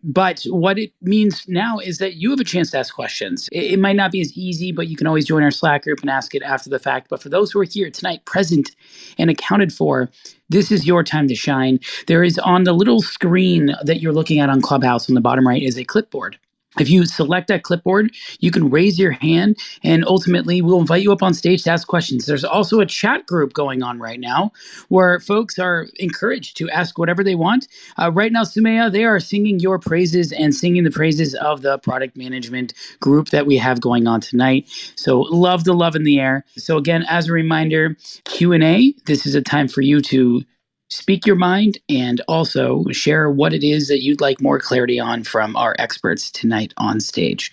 [0.05, 3.49] But what it means now is that you have a chance to ask questions.
[3.51, 5.99] It, it might not be as easy, but you can always join our Slack group
[5.99, 7.09] and ask it after the fact.
[7.09, 8.71] But for those who are here tonight, present
[9.17, 10.09] and accounted for,
[10.47, 11.81] this is your time to shine.
[12.07, 15.45] There is on the little screen that you're looking at on Clubhouse on the bottom
[15.45, 16.39] right is a clipboard.
[16.79, 21.11] If you select that clipboard, you can raise your hand and ultimately we'll invite you
[21.11, 22.25] up on stage to ask questions.
[22.25, 24.51] There's also a chat group going on right now
[24.89, 27.67] where folks are encouraged to ask whatever they want.
[27.99, 31.79] Uh, right now, Soumeya, they are singing your praises and singing the praises of the
[31.79, 34.69] product management group that we have going on tonight.
[34.95, 36.45] So love the love in the air.
[36.57, 40.43] So again, as a reminder, Q&A, this is a time for you to
[40.89, 45.23] speak your mind and also share what it is that you'd like more clarity on
[45.23, 47.51] from our experts tonight on stage.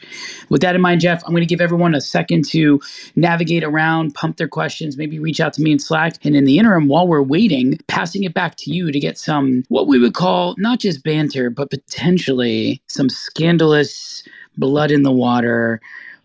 [0.51, 2.81] With that in mind, Jeff, I'm going to give everyone a second to
[3.16, 6.16] navigate around, pump their questions, maybe reach out to me in Slack.
[6.25, 9.64] And in the interim, while we're waiting, passing it back to you to get some
[9.69, 14.23] what we would call not just banter, but potentially some scandalous
[14.59, 15.81] blood in the water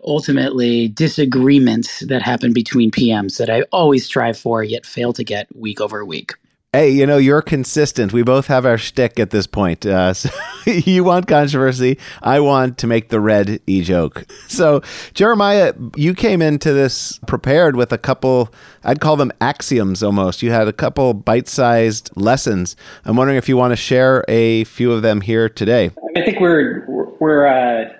[0.08, 5.48] ultimately disagreements that happen between PMs that I always strive for yet fail to get
[5.56, 6.34] week over week.
[6.76, 8.12] Hey, you know, you're consistent.
[8.12, 9.86] We both have our shtick at this point.
[9.86, 10.30] Uh, so
[10.66, 11.98] you want controversy.
[12.22, 14.26] I want to make the red e joke.
[14.50, 14.82] So,
[15.14, 20.44] Jeremiah, you came into this prepared with a couple, I'd call them axioms almost.
[20.44, 22.76] You had a couple bite sized lessons.
[23.06, 25.92] I'm wondering if you want to share a few of them here today.
[26.18, 26.86] I think we're
[27.22, 27.94] we're uh,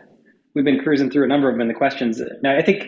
[0.54, 2.22] we've been cruising through a number of them in the questions.
[2.44, 2.88] Now, I think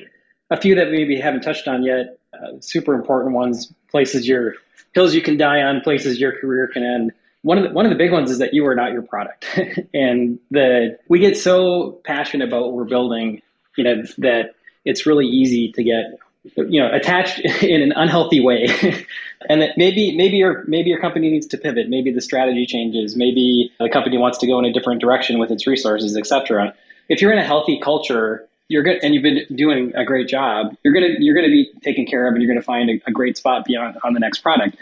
[0.49, 4.55] a few that maybe haven't touched on yet, uh, super important ones, places your
[4.93, 7.11] hills you can die on, places your career can end.
[7.41, 9.45] One of the, one of the big ones is that you are not your product,
[9.93, 13.41] and the we get so passionate about what we're building,
[13.77, 16.19] you know, that it's really easy to get
[16.55, 18.67] you know attached in an unhealthy way.
[19.49, 21.89] And that maybe maybe your maybe your company needs to pivot.
[21.89, 23.15] Maybe the strategy changes.
[23.15, 26.73] Maybe the company wants to go in a different direction with its resources etc
[27.09, 30.75] if you're in a healthy culture you're good and you've been doing a great job
[30.83, 33.37] you're gonna you're gonna be taken care of and you're gonna find a, a great
[33.37, 34.77] spot beyond on the next product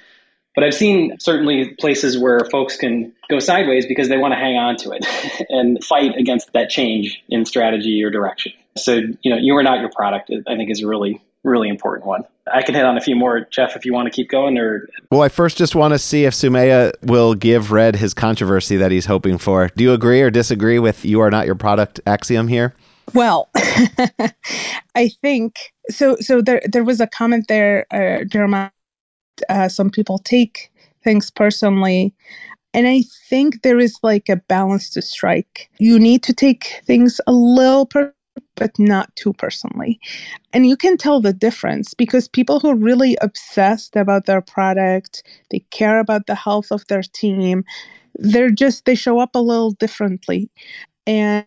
[0.55, 4.55] but I've seen certainly places where folks can go sideways because they want to hang
[4.55, 5.05] on to it
[5.49, 8.53] and fight against that change in strategy or direction.
[8.77, 12.07] So, you know, you are not your product, I think is a really, really important
[12.07, 12.23] one.
[12.51, 14.87] I can hit on a few more, Jeff, if you want to keep going or
[15.11, 18.91] Well, I first just want to see if Soumeya will give Red his controversy that
[18.91, 19.69] he's hoping for.
[19.75, 22.73] Do you agree or disagree with you are not your product axiom here?
[23.13, 23.49] Well,
[24.95, 25.57] I think
[25.89, 26.15] so.
[26.19, 28.71] So there, there was a comment there, uh, Jeremiah.
[29.49, 30.71] Uh, some people take
[31.03, 32.13] things personally,
[32.73, 35.69] and I think there is like a balance to strike.
[35.79, 37.89] You need to take things a little
[38.55, 39.99] but not too personally,
[40.53, 45.23] and you can tell the difference because people who are really obsessed about their product,
[45.51, 47.63] they care about the health of their team.
[48.15, 50.49] They're just they show up a little differently,
[51.07, 51.45] and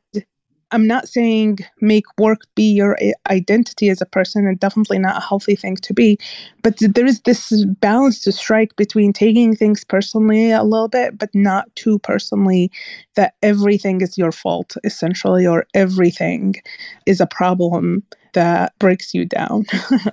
[0.70, 2.98] I'm not saying make work be your
[3.30, 6.18] identity as a person, and definitely not a healthy thing to be.
[6.62, 11.30] But there is this balance to strike between taking things personally a little bit, but
[11.34, 12.70] not too personally
[13.14, 16.54] that everything is your fault, essentially, or everything
[17.06, 18.02] is a problem
[18.34, 19.64] that breaks you down.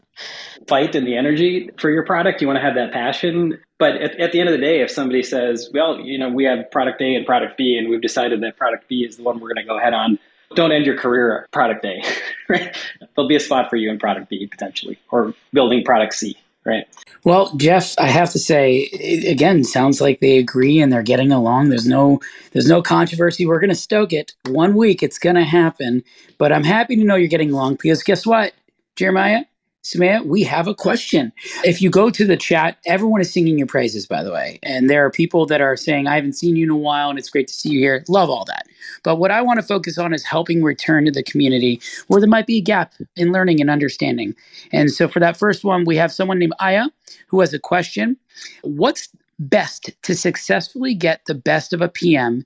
[0.67, 2.41] fight and the energy for your product.
[2.41, 3.59] You want to have that passion.
[3.77, 6.45] But at, at the end of the day, if somebody says, well, you know, we
[6.45, 9.39] have product A and product B, and we've decided that product B is the one
[9.39, 10.17] we're going to go ahead on,
[10.53, 12.03] don't end your career at product A,
[12.49, 12.75] right?
[13.15, 16.85] There'll be a spot for you in product B potentially, or building product C, right?
[17.23, 21.31] Well, Jeff, I have to say, it, again, sounds like they agree and they're getting
[21.31, 21.69] along.
[21.69, 22.19] There's no,
[22.51, 23.45] there's no controversy.
[23.45, 24.33] We're going to stoke it.
[24.45, 26.03] One week, it's going to happen.
[26.37, 28.53] But I'm happy to know you're getting along because guess what,
[28.95, 29.45] Jeremiah?
[29.85, 31.31] Soumeya, we have a question.
[31.63, 34.57] If you go to the chat, everyone is singing your praises, by the way.
[34.63, 37.19] And there are people that are saying, I haven't seen you in a while and
[37.19, 38.03] it's great to see you here.
[38.07, 38.65] Love all that.
[39.03, 42.27] But what I want to focus on is helping return to the community where there
[42.27, 44.33] might be a gap in learning and understanding.
[44.71, 46.85] And so for that first one, we have someone named Aya
[47.27, 48.17] who has a question.
[48.63, 52.43] What's best to successfully get the best of a PM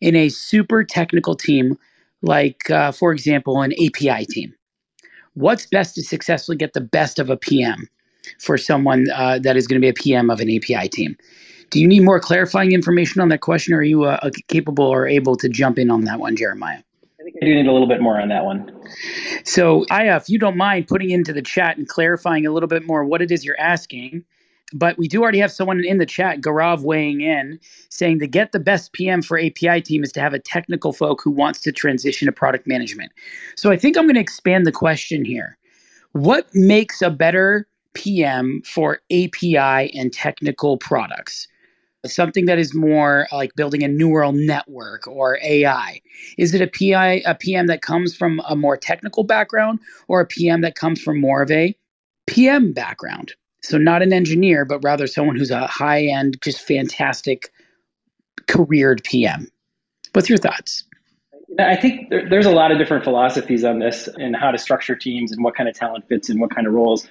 [0.00, 1.78] in a super technical team,
[2.20, 4.54] like, uh, for example, an API team?
[5.34, 7.88] What's best to successfully get the best of a PM
[8.38, 11.16] for someone uh, that is going to be a PM of an API team?
[11.70, 15.06] Do you need more clarifying information on that question, or are you uh, capable or
[15.06, 16.82] able to jump in on that one, Jeremiah?
[17.20, 18.72] I think I do need a little bit more on that one.
[19.44, 22.84] So, Aya, if you don't mind putting into the chat and clarifying a little bit
[22.84, 24.24] more what it is you're asking,
[24.72, 28.52] but we do already have someone in the chat, Gaurav, weighing in, saying to get
[28.52, 31.72] the best PM for API team is to have a technical folk who wants to
[31.72, 33.12] transition to product management.
[33.56, 35.56] So I think I'm going to expand the question here.
[36.12, 41.46] What makes a better PM for API and technical products?
[42.06, 46.00] Something that is more like building a neural network or AI.
[46.38, 50.26] Is it a PI, a PM that comes from a more technical background or a
[50.26, 51.76] PM that comes from more of a
[52.26, 53.34] PM background?
[53.62, 57.52] So, not an engineer, but rather someone who's a high end, just fantastic
[58.46, 59.48] careered PM.
[60.12, 60.84] What's your thoughts?
[61.58, 64.94] I think there, there's a lot of different philosophies on this and how to structure
[64.94, 67.06] teams and what kind of talent fits in what kind of roles.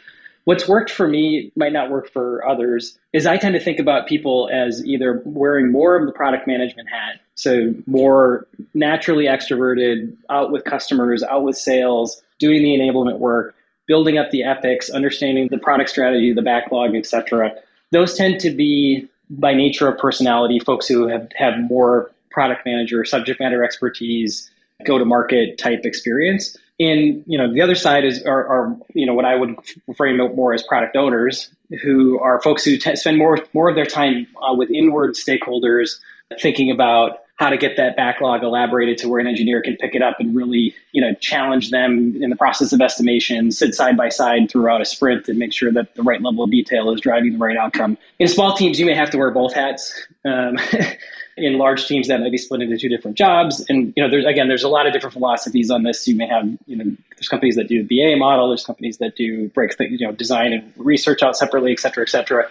[0.45, 4.07] What's worked for me might not work for others is I tend to think about
[4.07, 10.51] people as either wearing more of the product management hat, so more naturally extroverted, out
[10.51, 13.53] with customers, out with sales, doing the enablement work,
[13.89, 17.51] building up the ethics, understanding the product strategy, the backlog, etc.
[17.91, 23.03] Those tend to be by nature of personality folks who have have more product manager,
[23.03, 24.49] subject matter expertise,
[24.85, 26.55] go to market type experience.
[26.79, 29.55] And you know the other side is are, are you know what I would
[29.97, 31.49] frame more as product owners,
[31.81, 35.99] who are folks who t- spend more more of their time uh, with inward stakeholders,
[36.39, 40.01] thinking about how to get that backlog elaborated to where an engineer can pick it
[40.01, 44.09] up and really, you know, challenge them in the process of estimation, sit side by
[44.09, 47.31] side throughout a sprint and make sure that the right level of detail is driving
[47.31, 47.97] the right outcome.
[48.19, 50.05] In small teams, you may have to wear both hats.
[50.25, 50.57] Um,
[51.37, 53.65] in large teams, that might be split into two different jobs.
[53.69, 56.05] And you know, there's again, there's a lot of different philosophies on this.
[56.09, 59.15] You may have, you know, there's companies that do the BA model, there's companies that
[59.15, 62.49] do break, you know, design and research out separately, et cetera, et cetera.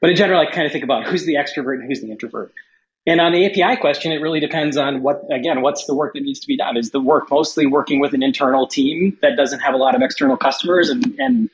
[0.00, 2.54] But in general, I kind of think about who's the extrovert and who's the introvert.
[3.06, 6.22] And on the API question, it really depends on what, again, what's the work that
[6.22, 6.76] needs to be done?
[6.76, 10.02] Is the work mostly working with an internal team that doesn't have a lot of
[10.02, 11.50] external customers and, and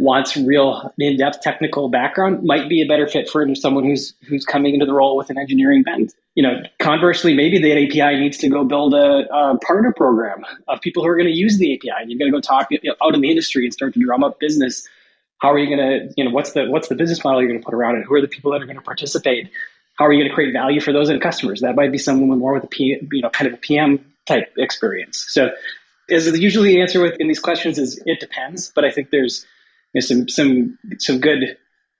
[0.00, 4.72] wants real in-depth technical background might be a better fit for someone who's who's coming
[4.72, 6.14] into the role with an engineering bent.
[6.34, 10.80] You know, conversely, maybe that API needs to go build a, a partner program of
[10.80, 11.90] people who are going to use the API.
[12.00, 12.68] And You're going to go talk
[13.02, 14.88] out in the industry and start to drum up business.
[15.38, 17.60] How are you going to, you know, what's the what's the business model you're going
[17.60, 18.04] to put around it?
[18.06, 19.50] Who are the people that are going to participate?
[20.00, 21.60] How are you going to create value for those end customers?
[21.60, 24.50] That might be someone more with a P, you know, kind of a PM type
[24.56, 25.26] experience.
[25.28, 25.50] So,
[26.08, 29.44] is usually the answer with in these questions is it depends, but I think there's
[29.92, 31.54] you know, some some some good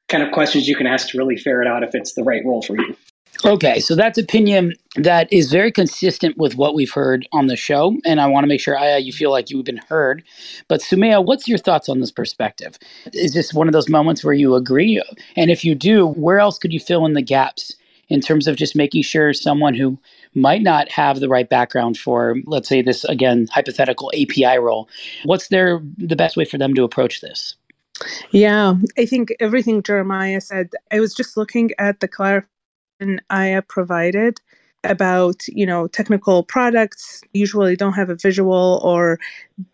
[0.09, 2.63] kind of questions you can ask to really ferret out if it's the right role
[2.63, 2.97] for you.
[3.45, 7.95] Okay, so that's opinion that is very consistent with what we've heard on the show,
[8.07, 10.23] and I want to make sure Aya, you feel like you've been heard.
[10.69, 12.79] But Soumeya, what's your thoughts on this perspective?
[13.13, 15.03] Is this one of those moments where you agree?
[15.37, 17.75] And if you do, where else could you fill in the gaps
[18.11, 19.97] in terms of just making sure someone who
[20.35, 24.89] might not have the right background for, let's say, this again hypothetical API role,
[25.25, 27.55] what's their the best way for them to approach this?
[28.31, 30.71] Yeah, I think everything Jeremiah said.
[30.91, 34.41] I was just looking at the clarification Aya provided
[34.85, 37.23] about you know technical products.
[37.33, 39.19] Usually don't have a visual or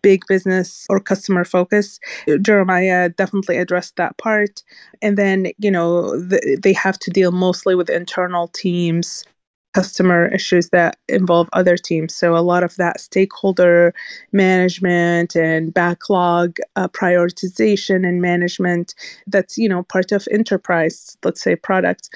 [0.01, 1.99] big business or customer focus.
[2.41, 4.63] Jeremiah definitely addressed that part.
[5.01, 9.23] And then you know the, they have to deal mostly with internal teams
[9.77, 12.15] customer issues that involve other teams.
[12.15, 13.93] So a lot of that stakeholder
[14.31, 18.95] management and backlog uh, prioritization and management
[19.27, 22.09] that's you know part of enterprise, let's say products.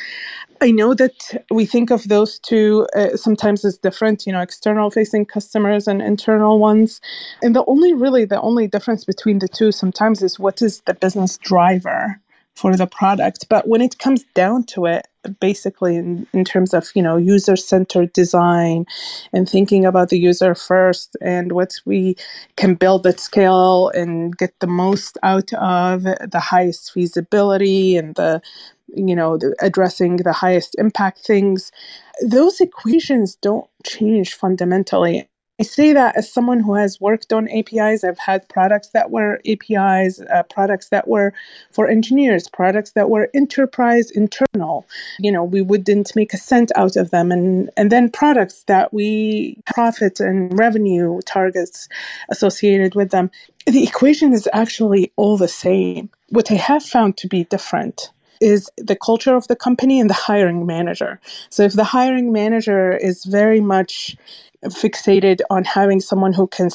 [0.60, 1.18] I know that
[1.52, 6.02] we think of those two uh, sometimes as different, you know, external facing customers and
[6.02, 7.00] internal ones.
[7.44, 10.96] And the only really the only difference between the two sometimes is what is the
[10.96, 12.20] business driver
[12.56, 13.48] for the product.
[13.50, 15.06] But when it comes down to it,
[15.40, 18.86] basically in, in terms of you know user centered design
[19.34, 22.16] and thinking about the user first and what we
[22.58, 28.42] can build at scale and get the most out of the highest feasibility and the
[28.96, 31.72] you know the, addressing the highest impact things.
[32.26, 35.28] Those equations don't change fundamentally
[35.62, 38.04] I say that as someone who has worked on APIs.
[38.04, 41.36] I've had products that were APIs, uh, products that were
[41.70, 44.88] for engineers, products that were enterprise internal.
[45.20, 48.92] You know, we wouldn't make a cent out of them, and and then products that
[48.92, 51.88] we profit and revenue targets
[52.30, 53.30] associated with them.
[53.68, 56.10] The equation is actually all the same.
[56.30, 58.10] What I have found to be different
[58.42, 61.20] is the culture of the company and the hiring manager.
[61.50, 64.18] So if the hiring manager is very much
[64.66, 66.70] fixated on having someone who can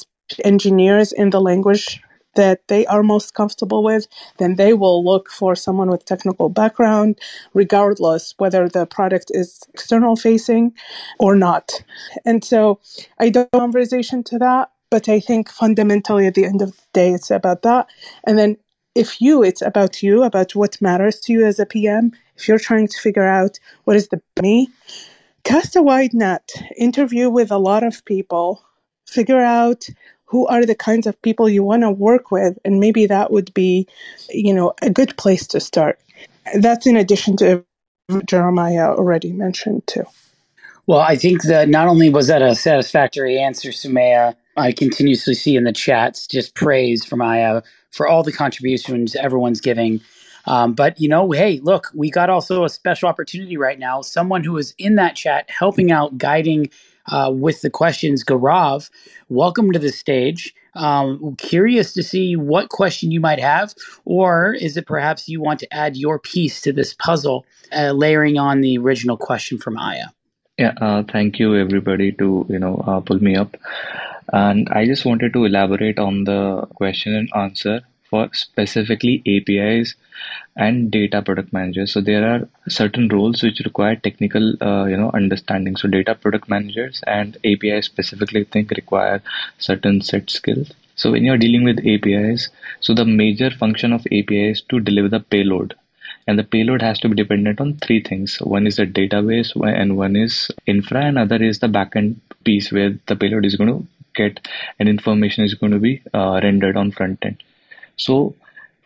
[0.45, 2.03] engineers in the language
[2.35, 4.07] that they are most comfortable with,
[4.39, 7.19] then they will look for someone with technical background,
[7.55, 10.73] regardless whether the product is external facing
[11.19, 11.83] or not.
[12.27, 12.79] And so
[13.19, 17.13] I don't conversation to that, but I think fundamentally at the end of the day,
[17.13, 17.87] it's about that.
[18.27, 18.57] And then
[18.97, 22.13] if you, it's about you, about what matters to you as a PM.
[22.37, 24.69] If you're trying to figure out what is the me,
[25.45, 28.63] cast a wide net, interview with a lot of people,
[29.07, 29.87] figure out
[30.25, 33.53] who are the kinds of people you want to work with, and maybe that would
[33.55, 33.87] be,
[34.31, 36.01] you know, a good place to start.
[36.55, 37.65] That's in addition to
[38.25, 40.05] Jeremiah already mentioned too.
[40.87, 45.57] Well, I think that not only was that a satisfactory answer, Soumeya, I continuously see
[45.57, 50.01] in the chats just praise from Aya for all the contributions everyone's giving
[50.47, 54.01] um, but you know, hey, look, we got also a special opportunity right now.
[54.01, 56.71] Someone who is in that chat helping out, guiding
[57.07, 58.25] uh, with the questions.
[58.25, 58.91] Gaurav,
[59.29, 60.55] welcome to the stage.
[60.75, 65.59] Um, curious to see what question you might have, or is it perhaps you want
[65.61, 70.07] to add your piece to this puzzle, uh, layering on the original question from Aya?
[70.59, 73.57] Yeah, uh, thank you everybody to you know uh, pull me up,
[74.33, 79.95] and I just wanted to elaborate on the question and answer for specifically APIs
[80.57, 81.93] and data product managers.
[81.93, 85.77] So there are certain roles which require technical, uh, you know, understanding.
[85.77, 89.23] So data product managers and APIs specifically think require
[89.59, 90.73] certain set skills.
[90.95, 92.49] So when you're dealing with APIs,
[92.81, 95.75] so the major function of API is to deliver the payload.
[96.29, 98.39] And the payload has to be dependent on three things.
[98.41, 102.99] One is the database, and one is infra, and other is the backend piece where
[103.07, 103.87] the payload is going to
[104.17, 104.47] get
[104.79, 107.43] and information is going to be uh, rendered on front end.
[107.97, 108.35] So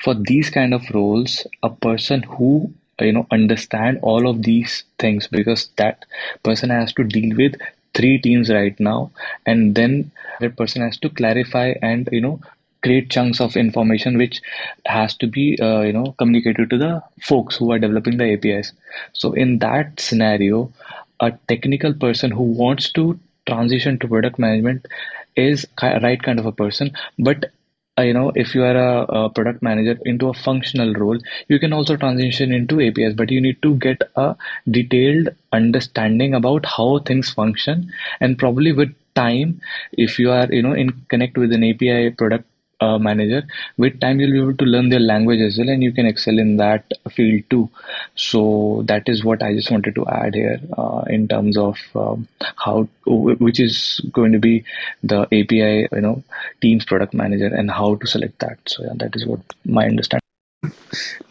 [0.03, 5.27] for these kind of roles, a person who you know understand all of these things
[5.27, 6.05] because that
[6.43, 7.55] person has to deal with
[7.95, 9.11] three teams right now
[9.47, 10.11] and then
[10.41, 12.41] that person has to clarify and you know
[12.83, 14.41] create chunks of information which
[14.87, 18.73] has to be uh, you know communicated to the folks who are developing the apis
[19.13, 20.71] so in that scenario
[21.21, 24.87] a technical person who wants to transition to product management
[25.37, 26.93] is right kind of a person.
[27.19, 27.51] But
[27.99, 31.19] uh, you know if you are a, a, product manager into a functional role
[31.49, 34.37] you can also transition into apis but you need to get a
[34.71, 37.93] detailed understanding about how things function.
[38.21, 39.61] And probably with time
[39.93, 42.45] if you are you know in connect with an api product
[42.81, 43.43] uh, manager
[43.77, 46.39] with time you'll be able to learn their language as well and you can excel
[46.39, 47.69] in that field too.
[48.15, 52.29] So that is what i just wanted to add here uh, in terms of um,
[52.57, 54.65] how which is going to be
[55.03, 56.23] the api you know
[56.61, 58.59] teams product manager and how to select that.
[58.67, 60.30] So yeah that is what my understanding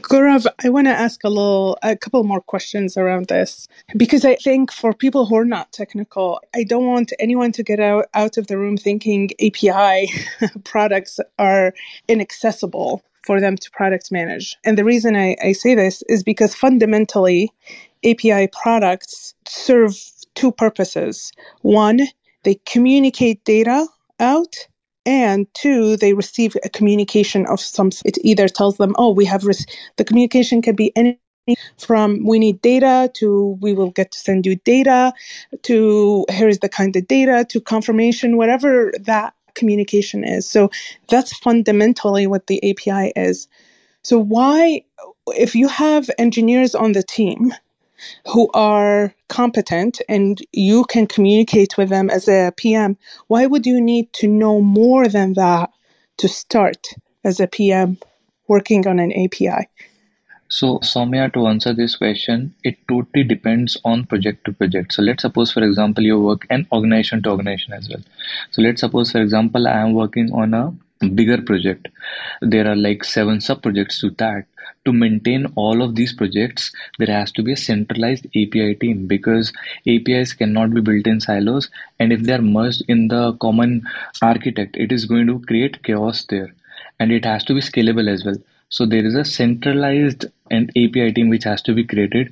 [0.02, 4.36] Gaurav, I want to ask a little, a couple more questions around this because I
[4.36, 8.38] think for people who are not technical, I don't want anyone to get out, out
[8.38, 10.12] of the room thinking API
[10.64, 11.74] products are
[12.08, 14.58] inaccessible for them to product manage.
[14.66, 17.52] And the reason I, I say this is because fundamentally,
[18.04, 19.96] API products serve
[20.34, 21.32] two purposes.
[21.62, 22.08] One,
[22.44, 23.86] they communicate data
[24.20, 24.56] out
[25.06, 29.44] and two they receive a communication of some it either tells them oh we have
[29.46, 29.54] re-
[29.98, 31.20] the communication can be any
[31.78, 35.12] from we need data to we will get to send you data
[35.64, 40.50] to here is the kind of data to confirmation whatever that communication is.
[40.50, 40.72] So
[41.10, 43.48] that's fundamentally what the api is.
[44.04, 44.84] So why
[45.28, 47.54] if you have engineers on the team
[48.26, 52.98] who are competent and you can communicate with them as a PM,
[53.28, 55.70] why would you need to know more than that
[56.18, 56.88] to start
[57.24, 57.98] as a PM
[58.48, 59.68] working on an API?
[60.52, 64.94] So, Soumeya, to answer this question, it totally depends on project to project.
[64.94, 68.02] So, let's suppose, for example, you work an organization to organization as well.
[68.50, 71.88] So, let's suppose, for example, I am working on a bigger project.
[72.42, 74.46] There are like seven sub projects to that.
[74.86, 79.54] To maintain all of these projects, there has to be a centralized API team because
[79.88, 81.70] APIs cannot be built in silos.
[82.00, 83.88] And if they are merged in the common
[84.22, 86.54] architect, it is going to create chaos there.
[87.00, 88.38] And it has to be scalable as well.
[88.70, 92.32] So there is a centralized and API team which has to be created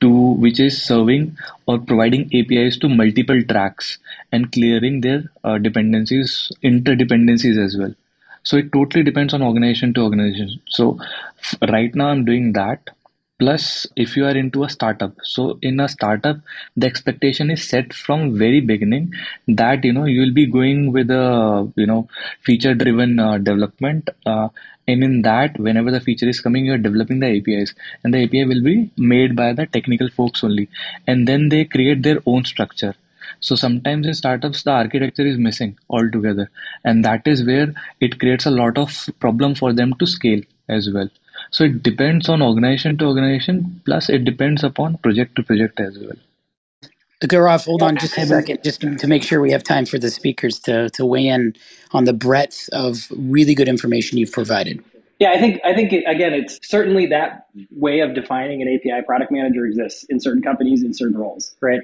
[0.00, 1.36] to which is serving
[1.66, 3.98] or providing APIs to multiple tracks
[4.32, 7.94] and clearing their uh, dependencies, interdependencies as well.
[8.46, 10.60] So it totally depends on organization to organization.
[10.68, 10.98] So
[11.68, 12.90] right now I'm doing that.
[13.38, 16.38] Plus, if you are into a startup, so in a startup,
[16.74, 19.12] the expectation is set from very beginning
[19.46, 22.08] that you know you will be going with a you know
[22.42, 24.08] feature driven uh, development.
[24.24, 24.48] Uh,
[24.88, 28.44] and in that, whenever the feature is coming, you're developing the APIs, and the API
[28.46, 30.70] will be made by the technical folks only,
[31.06, 32.94] and then they create their own structure.
[33.40, 36.50] So sometimes in startups, the architecture is missing altogether,
[36.84, 40.90] and that is where it creates a lot of problem for them to scale as
[40.90, 41.08] well.
[41.50, 45.98] So it depends on organization to organization, plus it depends upon project to project as
[45.98, 46.16] well.
[47.22, 50.10] Gaurav, hold on just a second, just to make sure we have time for the
[50.10, 51.54] speakers to, to weigh in
[51.92, 54.84] on the breadth of really good information you've provided.
[55.18, 59.02] Yeah, I think I think it, again, it's certainly that way of defining an API
[59.06, 61.80] product manager exists in certain companies in certain roles, right?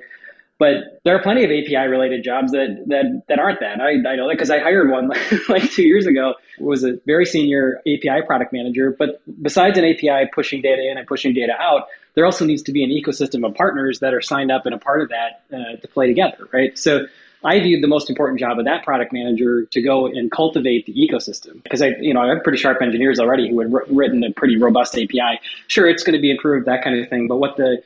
[0.59, 3.81] But there are plenty of API related jobs that that that aren't that.
[3.81, 5.11] I, I know that because I hired one
[5.49, 6.35] like two years ago.
[6.59, 8.95] It was a very senior API product manager.
[8.97, 12.73] But besides an API pushing data in and pushing data out, there also needs to
[12.73, 15.77] be an ecosystem of partners that are signed up and a part of that uh,
[15.81, 16.79] to play together, right?
[16.79, 17.07] So
[17.45, 20.95] I viewed the most important job of that product manager to go and cultivate the
[20.95, 24.31] ecosystem because I, you know, I have pretty sharp engineers already who had written a
[24.31, 25.41] pretty robust API.
[25.67, 27.27] Sure, it's going to be improved, that kind of thing.
[27.27, 27.83] But what the,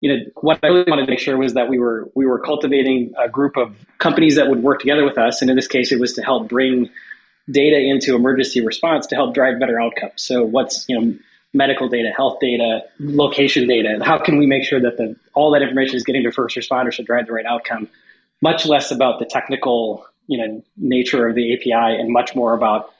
[0.00, 2.38] you know, what I really wanted to make sure was that we were we were
[2.38, 5.92] cultivating a group of companies that would work together with us, and in this case,
[5.92, 6.90] it was to help bring
[7.50, 10.22] data into emergency response to help drive better outcomes.
[10.22, 11.18] So what's you know
[11.52, 13.98] medical data, health data, location data.
[14.02, 16.96] How can we make sure that the, all that information is getting to first responders
[16.96, 17.88] to drive the right outcome?
[18.40, 22.90] Much less about the technical, you know, nature of the API, and much more about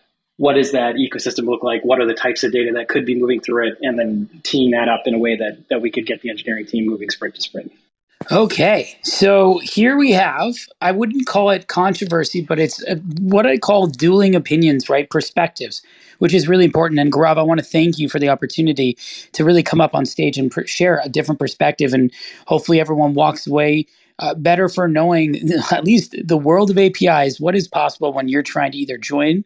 [0.40, 1.82] what does that ecosystem look like?
[1.84, 4.70] What are the types of data that could be moving through it, and then teeing
[4.70, 7.34] that up in a way that that we could get the engineering team moving sprint
[7.34, 7.70] to sprint.
[8.32, 13.58] Okay, so here we have, I wouldn't call it controversy, but it's uh, what I
[13.58, 15.08] call dueling opinions, right?
[15.10, 15.82] Perspectives,
[16.20, 17.00] which is really important.
[17.00, 18.96] And Gaurav, I want to thank you for the opportunity
[19.32, 21.92] to really come up on stage and share a different perspective.
[21.92, 22.10] And
[22.46, 23.86] hopefully, everyone walks away
[24.18, 25.36] uh, better for knowing
[25.70, 29.44] at least the world of APIs, what is possible when you're trying to either join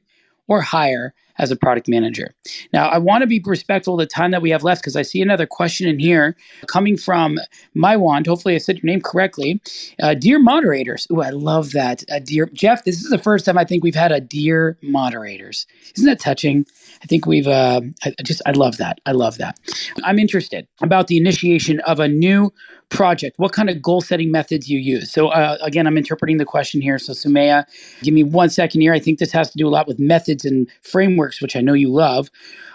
[0.48, 2.34] or hire as a product manager.
[2.72, 5.02] Now, I want to be respectful of the time that we have left because I
[5.02, 6.36] see another question in here
[6.66, 7.38] coming from
[7.76, 8.26] Maiwand.
[8.26, 9.60] Hopefully, I said your name correctly.
[10.02, 11.06] Uh, dear moderators.
[11.10, 12.04] Oh, I love that.
[12.10, 15.66] Uh, dear Jeff, this is the first time I think we've had a dear moderators.
[15.96, 16.66] Isn't that touching?
[17.04, 18.98] I think we've, uh, I just, I love that.
[19.04, 19.60] I love that.
[20.04, 22.50] I'm interested about the initiation of a new
[22.88, 25.12] project, what kind of goal setting methods you use.
[25.12, 26.98] So, uh, again, I'm interpreting the question here.
[26.98, 27.64] So, Soumeya,
[28.02, 28.94] give me one second here.
[28.94, 31.74] I think this has to do a lot with methods and frameworks, which I know
[31.74, 32.30] you love.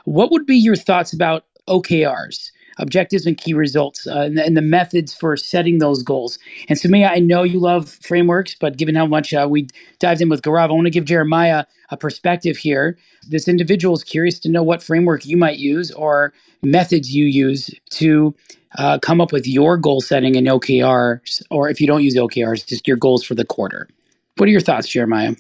[0.06, 2.52] What would be your thoughts about OKRs?
[2.80, 6.40] Objectives and key results uh, and, the, and, the, methods for setting those goals.
[6.68, 9.68] And Soumeya, I know you love frameworks, but given how much uh, we
[10.00, 12.98] dived in with Gaurav, I want to give Jeremiah a perspective here.
[13.28, 17.70] This individual is curious to know what framework you might use or methods you use
[17.92, 18.34] to
[18.78, 22.66] uh, come up with your goal setting in OKRs, or if you don't use OKRs,
[22.66, 23.88] just your goals for the quarter.
[24.38, 25.36] What are your thoughts, Jeremiah?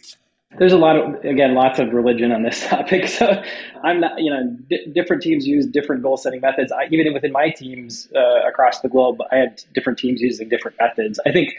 [0.57, 3.07] There's a lot of again, lots of religion on this topic.
[3.07, 3.41] So
[3.83, 4.57] I'm not, you know,
[4.93, 6.71] different teams use different goal setting methods.
[6.71, 10.77] I, even within my teams uh, across the globe, I had different teams using different
[10.79, 11.19] methods.
[11.25, 11.53] I think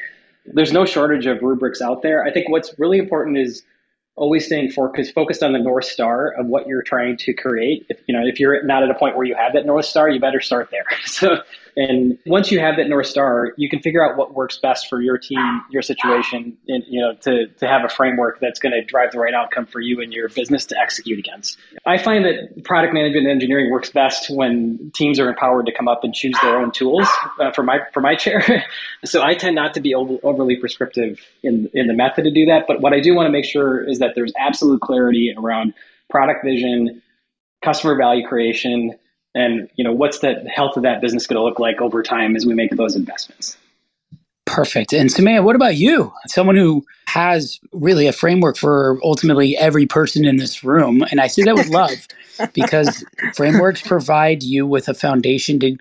[0.44, 2.24] there's no shortage of rubrics out there.
[2.24, 3.62] I think what's really important is
[4.16, 7.86] always staying focused focused on the north star of what you're trying to create.
[7.88, 10.08] If you know if you're not at a point where you have that north star,
[10.10, 10.84] you better start there.
[11.06, 11.38] So
[11.76, 15.00] and once you have that north star, you can figure out what works best for
[15.00, 18.82] your team, your situation, and you know to to have a framework that's going to
[18.82, 21.58] drive the right outcome for you and your business to execute against.
[21.86, 25.88] I find that product management and engineering works best when teams are empowered to come
[25.88, 27.08] up and choose their own tools
[27.38, 28.64] uh, for my for my chair.
[29.04, 32.64] so I tend not to be overly prescriptive in in the method to do that,
[32.66, 35.74] but what I do want to make sure is that there's absolute clarity around
[36.08, 37.00] product vision,
[37.62, 38.98] customer value creation
[39.34, 42.36] and you know what's the health of that business going to look like over time
[42.36, 43.56] as we make those investments?
[44.46, 44.92] Perfect.
[44.92, 46.12] And Soumeya, what about you?
[46.26, 51.26] Someone who has really a framework for ultimately every person in this room and i
[51.26, 52.06] say that with love
[52.54, 53.04] because
[53.34, 55.76] frameworks provide you with a foundation to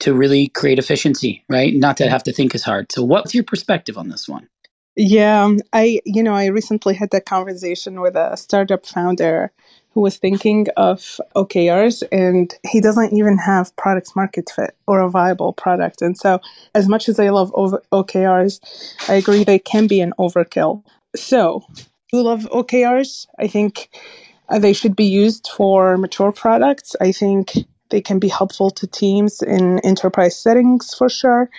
[0.00, 1.74] to really create efficiency right?
[1.74, 2.90] Not to have to think as hard.
[2.90, 4.48] So what's your perspective on this one
[4.96, 9.50] Yeah, I you know I recently had that conversation with a startup founder
[9.94, 15.10] who was thinking of OKRs and he doesn't even have product market fit or a
[15.10, 16.00] viable product.
[16.02, 16.40] And so,
[16.74, 18.60] as much as I love OKRs,
[19.08, 20.82] I agree they can be an overkill.
[21.14, 21.64] So,
[22.12, 23.26] I love OKRs.
[23.38, 23.88] I think
[24.48, 26.96] uh, they should be used for mature products.
[27.00, 27.52] I think
[27.90, 31.50] they can be helpful to teams in enterprise settings for sure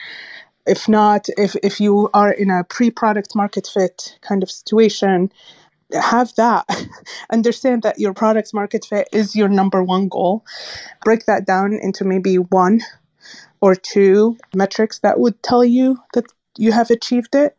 [0.66, 5.32] if not if, if you are in a pre-product market fit kind of situation
[5.94, 6.66] have that.
[7.32, 10.44] Understand that your product market fit is your number one goal.
[11.04, 12.82] Break that down into maybe one
[13.62, 16.26] or two metrics that would tell you that
[16.58, 17.56] you have achieved it.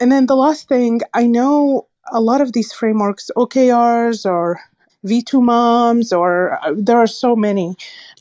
[0.00, 4.60] And then the last thing i know a lot of these frameworks okrs or
[5.06, 7.76] V2MOMs or uh, there are so many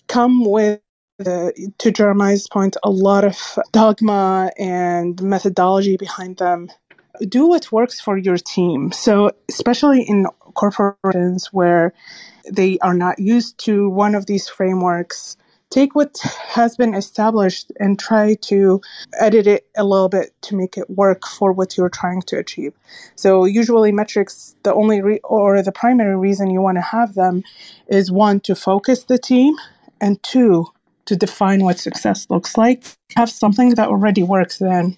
[0.07, 0.79] come with
[1.23, 6.69] to Jeremiah's point, a lot of dogma and methodology behind them.
[7.27, 8.91] Do what works for your team.
[8.91, 11.93] So, especially in corporations where
[12.51, 15.35] they are not used to one of these frameworks,
[15.71, 16.17] take what
[16.49, 18.79] has been established and try to
[19.19, 22.73] edit it a little bit to make it work for what you're trying to achieve.
[23.15, 27.43] So usually metrics, the only re- or the primary reason you want to have them
[27.87, 29.55] is one to focus the team
[29.99, 30.67] and two
[31.07, 32.83] to define what success looks like.
[33.15, 34.97] Have something that already works, then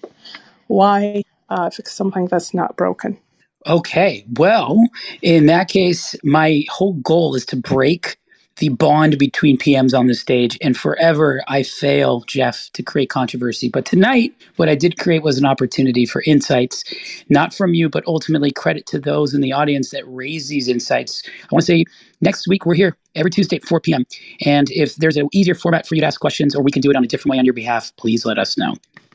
[0.66, 3.18] why uh, fix something that's not broken?
[3.66, 4.24] Okay.
[4.38, 4.78] Well,
[5.22, 8.16] in that case, my whole goal is to break
[8.60, 10.58] the bond between PMs on the stage.
[10.62, 13.70] And forever, I fail, Jeff, to create controversy.
[13.70, 16.84] But tonight, what I did create was an opportunity for insights,
[17.30, 21.24] not from you, but ultimately credit to those in the audience that raise these insights.
[21.26, 21.86] I want to say
[22.22, 24.06] next week, we're here every Tuesday at 4 p.m.
[24.46, 26.90] And if there's an easier format for you to ask questions or we can do
[26.90, 28.74] it on a different way on your behalf, please let us know.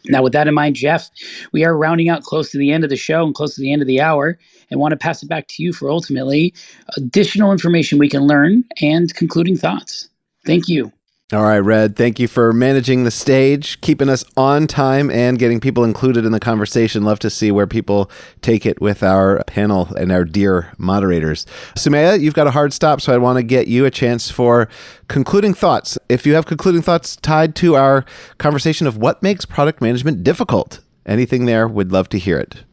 [0.09, 1.09] Now, with that in mind, Jeff,
[1.51, 3.71] we are rounding out close to the end of the show and close to the
[3.71, 4.37] end of the hour
[4.69, 6.53] and want to pass it back to you for ultimately
[6.97, 10.09] additional information we can learn and concluding thoughts.
[10.45, 10.91] Thank you.
[11.33, 15.59] All right, Red, thank you for managing the stage, keeping us on time, and getting
[15.59, 17.03] people included in the conversation.
[17.03, 18.11] Love to see where people
[18.43, 21.47] take it with our panel and our dear moderators.
[21.73, 24.69] Soumeya, you've got a hard stop, so I want to get you a chance for
[25.07, 25.97] concluding thoughts.
[26.09, 28.05] If you have concluding thoughts tied to our
[28.37, 32.65] conversation of what makes product management difficult, anything there, would love to hear it.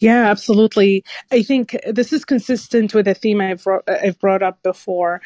[0.00, 1.04] Yeah, absolutely.
[1.30, 5.20] I think this is consistent with a theme I've brought, I've brought up before.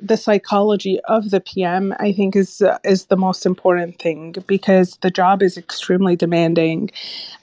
[0.00, 4.98] The psychology of the PM, I think, is uh, is the most important thing because
[5.02, 6.90] the job is extremely demanding.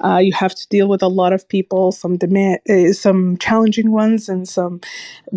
[0.03, 3.91] Uh, you have to deal with a lot of people, some demand, uh, some challenging
[3.91, 4.82] ones, and some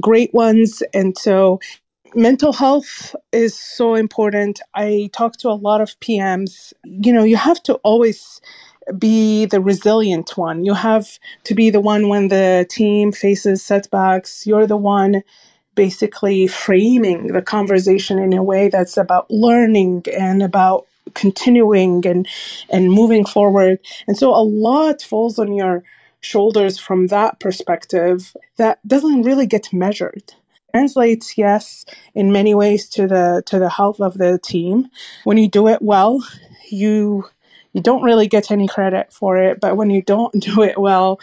[0.00, 1.60] great ones, and so
[2.14, 4.60] mental health is so important.
[4.74, 6.72] I talk to a lot of PMs.
[6.84, 8.40] You know, you have to always
[8.98, 10.64] be the resilient one.
[10.64, 14.46] You have to be the one when the team faces setbacks.
[14.46, 15.22] You're the one
[15.74, 22.28] basically framing the conversation in a way that's about learning and about continuing and
[22.70, 23.78] and moving forward.
[24.06, 25.82] And so a lot falls on your
[26.20, 30.34] shoulders from that perspective that doesn't really get measured
[30.70, 31.84] translates yes
[32.14, 34.88] in many ways to the to the health of the team
[35.24, 36.24] when you do it well
[36.70, 37.24] you
[37.72, 41.20] you don't really get any credit for it, but when you don't do it well,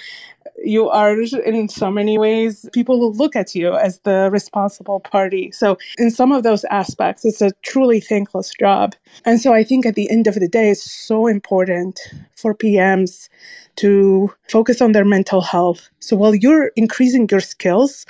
[0.64, 5.52] you are in so many ways people will look at you as the responsible party.
[5.52, 8.96] So in some of those aspects it's a truly thankless job.
[9.26, 12.00] And so i think at the end of the day it's so important
[12.36, 13.30] for pms
[13.76, 15.90] to focus on their mental health.
[16.00, 18.06] So while you're increasing your skills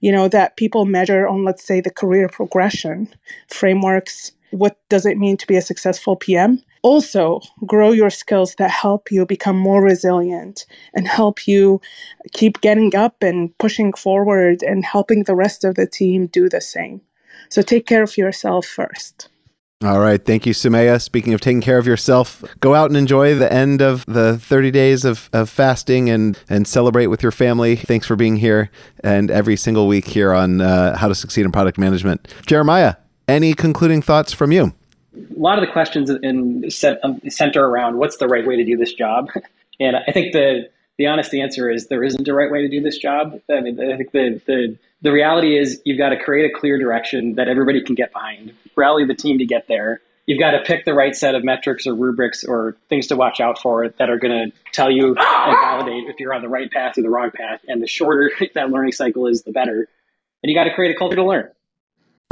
[0.00, 3.08] you know that people measure on let's say the career progression
[3.48, 8.70] frameworks what does it mean to be a successful pm also grow your skills that
[8.70, 11.80] help you become more resilient and help you
[12.32, 16.60] keep getting up and pushing forward and helping the rest of the team do the
[16.60, 17.00] same.
[17.48, 19.28] So take care of yourself first.
[19.84, 20.24] All right.
[20.24, 21.02] Thank you, Soumeya.
[21.02, 24.70] Speaking of taking care of yourself, go out and enjoy the end of the 30
[24.70, 27.74] days of, of fasting and, and celebrate with your family.
[27.74, 28.70] Thanks for being here
[29.02, 32.32] and every single week here on uh, How to Succeed in Product Management.
[32.46, 32.94] Jeremiah,
[33.26, 34.72] any concluding thoughts from you?
[35.14, 36.68] A lot of the questions in
[37.02, 39.30] um, center around what's the right way to do this job,
[39.80, 42.80] and I think the the honest answer is there isn't a right way to do
[42.80, 43.40] this job.
[43.50, 46.78] I mean, I think the the the reality is you've got to create a clear
[46.78, 50.00] direction that everybody can get behind, rally the team to get there.
[50.26, 53.40] You've got to pick the right set of metrics or rubrics or things to watch
[53.40, 56.70] out for that are going to tell you and validate if you're on the right
[56.70, 57.60] path or the wrong path.
[57.66, 59.88] And the shorter that learning cycle is, the better.
[60.42, 61.50] And you got to create a culture to learn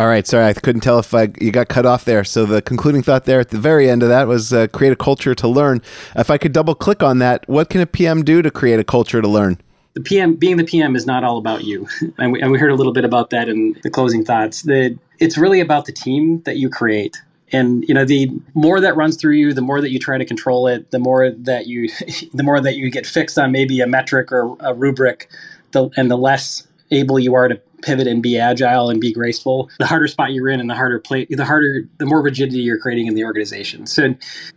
[0.01, 2.25] All right, sorry, I couldn't tell if I, you got cut off there.
[2.25, 4.97] So the concluding thought there at the very end of that was uh, create a
[4.97, 5.83] culture to learn.
[6.17, 8.85] If I could double click on that, what can a PM do to create a
[8.85, 9.61] culture to learn?
[9.93, 11.87] The PM, being the PM, is not all about you,
[12.19, 14.63] and we, and we heard a little bit about that in the closing thoughts.
[14.63, 17.21] That it's really about the team that you create
[17.53, 20.25] and you know the more that runs through you the more that you try to
[20.25, 21.91] control it the more that you
[22.33, 25.29] the more that you get fixed on maybe a metric or a rubric
[25.73, 29.71] the, and the less able you are to pivot and be agile and be graceful
[29.79, 32.79] the harder spot you're in and the harder play the harder the more rigidity you're
[32.79, 33.87] creating in the organization.
[33.87, 34.15] So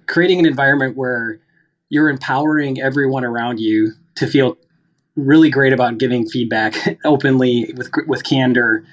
[0.07, 1.39] creating an environment where
[1.89, 4.57] you're empowering everyone around you to feel
[5.15, 8.83] really great about giving feedback openly with with candor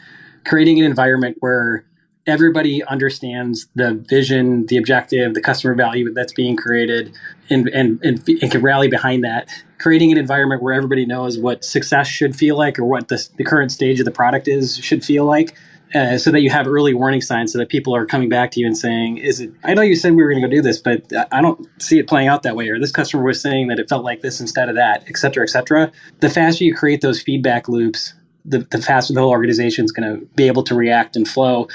[0.46, 1.84] creating an environment where
[2.26, 7.12] everybody understands the vision, the objective, the customer value that's being created,
[7.48, 9.48] and, and, and, and, can rally behind that.
[9.78, 13.44] Creating an environment where everybody knows what success should feel like or what the, the
[13.44, 15.56] current stage of the product is should feel like.
[15.92, 18.60] Uh, so that you have early warning signs so that people are coming back to
[18.60, 19.50] you and saying, "Is it?
[19.64, 21.02] I know you said we were going to go do this, but
[21.32, 23.88] I don't see it playing out that way." Or this customer was saying that it
[23.88, 25.90] felt like this instead of that, et cetera, et cetera.
[26.20, 28.14] The faster you create those feedback loops,
[28.44, 31.66] the, the faster the whole organization is going to be able to react and flow.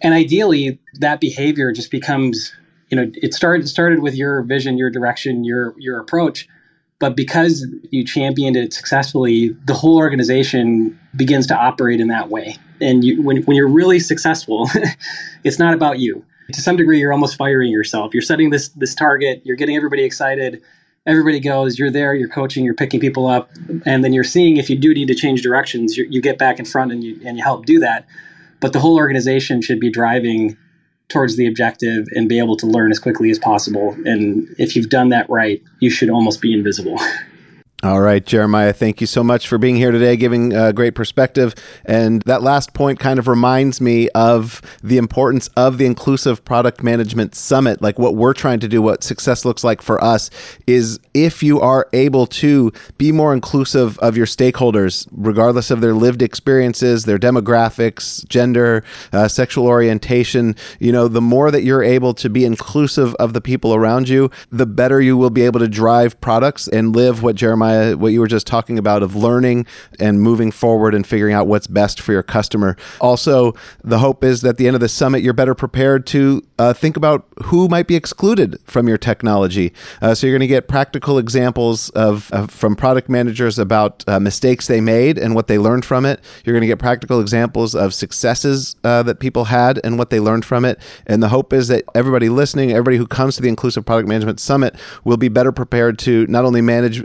[0.00, 2.52] And ideally, that behavior just becomes,
[2.90, 6.48] you know, it started started with your vision, your direction, your your approach,
[6.98, 12.56] but because you championed it successfully, the whole organization begins to operate in that way.
[12.80, 14.68] And you, when when you're really successful,
[15.44, 16.24] it's not about you.
[16.52, 18.14] To some degree, you're almost firing yourself.
[18.14, 19.42] You're setting this this target.
[19.44, 20.62] You're getting everybody excited.
[21.06, 21.78] Everybody goes.
[21.78, 22.14] You're there.
[22.14, 22.64] You're coaching.
[22.64, 23.50] You're picking people up,
[23.86, 25.96] and then you're seeing if you do need to change directions.
[25.96, 28.06] You, you get back in front and you and you help do that
[28.60, 30.56] but the whole organization should be driving
[31.08, 33.96] towards the objective and be able to learn as quickly as possible.
[34.04, 37.00] And if you've done that right, you should almost be invisible.
[37.84, 41.54] All right, Jeremiah, thank you so much for being here today, giving a great perspective.
[41.84, 46.82] And that last point kind of reminds me of the importance of the Inclusive Product
[46.82, 47.80] Management Summit.
[47.80, 50.28] Like what we're trying to do, what success looks like for us
[50.66, 55.94] is if you are able to be more inclusive of your stakeholders, regardless of their
[55.94, 62.12] lived experiences, their demographics, gender, uh, sexual orientation, you know, the more that you're able
[62.14, 65.68] to be inclusive of the people around you, the better you will be able to
[65.68, 69.66] drive products and live what Jeremiah Jeremiah, what you were just talking about of learning
[70.00, 72.76] and moving forward and figuring out what's best for your customer.
[73.00, 76.42] Also, the hope is that at the end of the summit, you're better prepared to
[76.58, 79.72] uh, think about who might be excluded from your technology.
[80.00, 84.66] Uh, so you're going to get practical examples of, from product managers about uh, mistakes
[84.66, 86.20] they made and what they learned from it.
[86.44, 90.20] You're going to get practical examples of successes uh, that people had and what they
[90.20, 90.80] learned from it.
[91.06, 94.40] And the hope is that everybody listening, everybody who comes to the Inclusive Product Management
[94.40, 97.04] Summit, will be better prepared to not only manage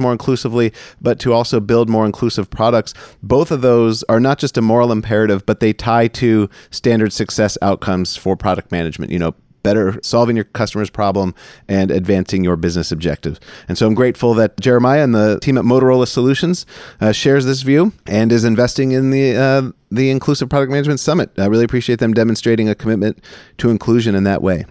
[0.00, 2.94] more inclusively, but to also build more inclusive products.
[3.22, 7.58] Both of those are not just a moral imperative, but they tie to standard success
[7.62, 9.12] outcomes for product management.
[9.12, 9.34] You know,
[9.64, 11.34] better solving your customer's problem
[11.66, 13.40] and advancing your business objectives.
[13.66, 16.66] And so I'm grateful that Jeremiah and the team at Motorola Solutions
[17.00, 21.30] uh, shares this view and is investing in the uh, the Inclusive Product Management Summit.
[21.38, 23.24] I really appreciate them demonstrating a commitment
[23.58, 24.66] to inclusion in that way.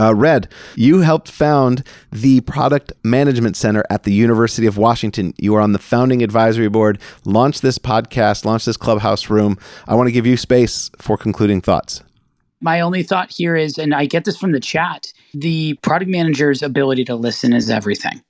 [0.00, 5.32] Uh, Red, you helped found the Product Management Center at the University of Washington.
[5.38, 9.56] You are on the founding advisory board, launched this podcast, launched this clubhouse room.
[9.86, 12.02] I want to give you space for concluding thoughts.
[12.60, 16.62] My only thought here is, and I get this from the chat, the product manager's
[16.62, 18.20] ability to listen is everything.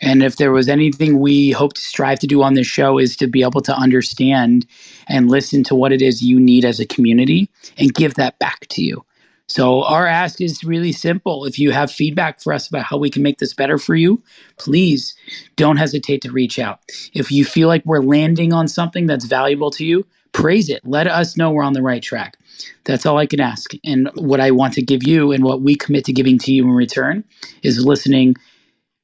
[0.00, 3.14] And if there was anything we hope to strive to do on this show is
[3.16, 4.66] to be able to understand
[5.08, 8.66] and listen to what it is you need as a community and give that back
[8.68, 9.04] to you.
[9.50, 11.44] So our ask is really simple.
[11.44, 14.22] If you have feedback for us about how we can make this better for you,
[14.58, 15.16] please
[15.56, 16.78] don't hesitate to reach out.
[17.14, 20.82] If you feel like we're landing on something that's valuable to you, praise it.
[20.84, 22.38] Let us know we're on the right track.
[22.84, 23.72] That's all I can ask.
[23.84, 26.62] And what I want to give you and what we commit to giving to you
[26.62, 27.24] in return
[27.64, 28.36] is listening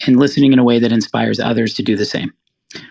[0.07, 2.33] and listening in a way that inspires others to do the same.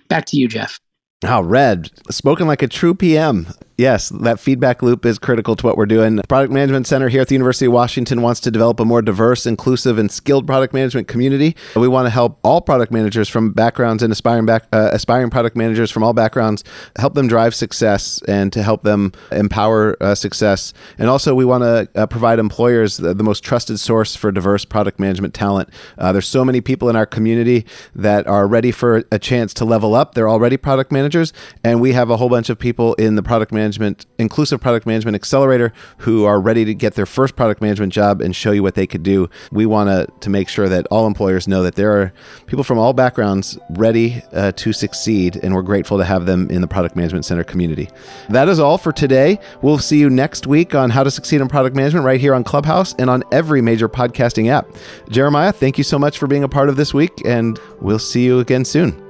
[0.10, 0.82] Back to you, Jeff.
[1.24, 3.48] Oh, Red, spoken like a true PM.
[3.78, 6.22] Yes, that feedback loop is critical to what we're doing.
[6.30, 9.46] Product Management Center here at the University of Washington wants to develop a more diverse,
[9.46, 11.58] inclusive, and skilled product management community.
[11.76, 15.58] We want to help all product managers from backgrounds and aspiring back, uh, aspiring product
[15.58, 16.64] managers from all backgrounds
[16.96, 20.74] help them drive success and to help them empower uh, success.
[20.98, 24.64] And also, we want to uh, provide employers the, the, most trusted source for diverse
[24.64, 25.68] product management talent.
[25.98, 27.66] Uh, there's so many people in our community
[27.96, 30.14] that are ready for a chance to level up.
[30.14, 33.52] They're already product managers, and we have a whole bunch of people in the product
[33.52, 37.92] management management, inclusive product management accelerator who are ready to get their first product management
[37.92, 39.28] job and show you what they could do.
[39.52, 39.90] We want
[40.22, 42.12] to, make sure that all employers know that there are
[42.48, 46.62] people from all backgrounds ready uh, to succeed, and we're grateful to have them in
[46.62, 47.88] the Product Management Center community.
[48.30, 49.40] That is all for today.
[49.62, 52.44] We'll see you next week on how to succeed in product management right here on
[52.44, 54.68] Clubhouse and on every major podcasting app.
[55.10, 58.26] Jeremiah, thank you so much for being a part of this week, and we'll see
[58.26, 59.05] you again soon.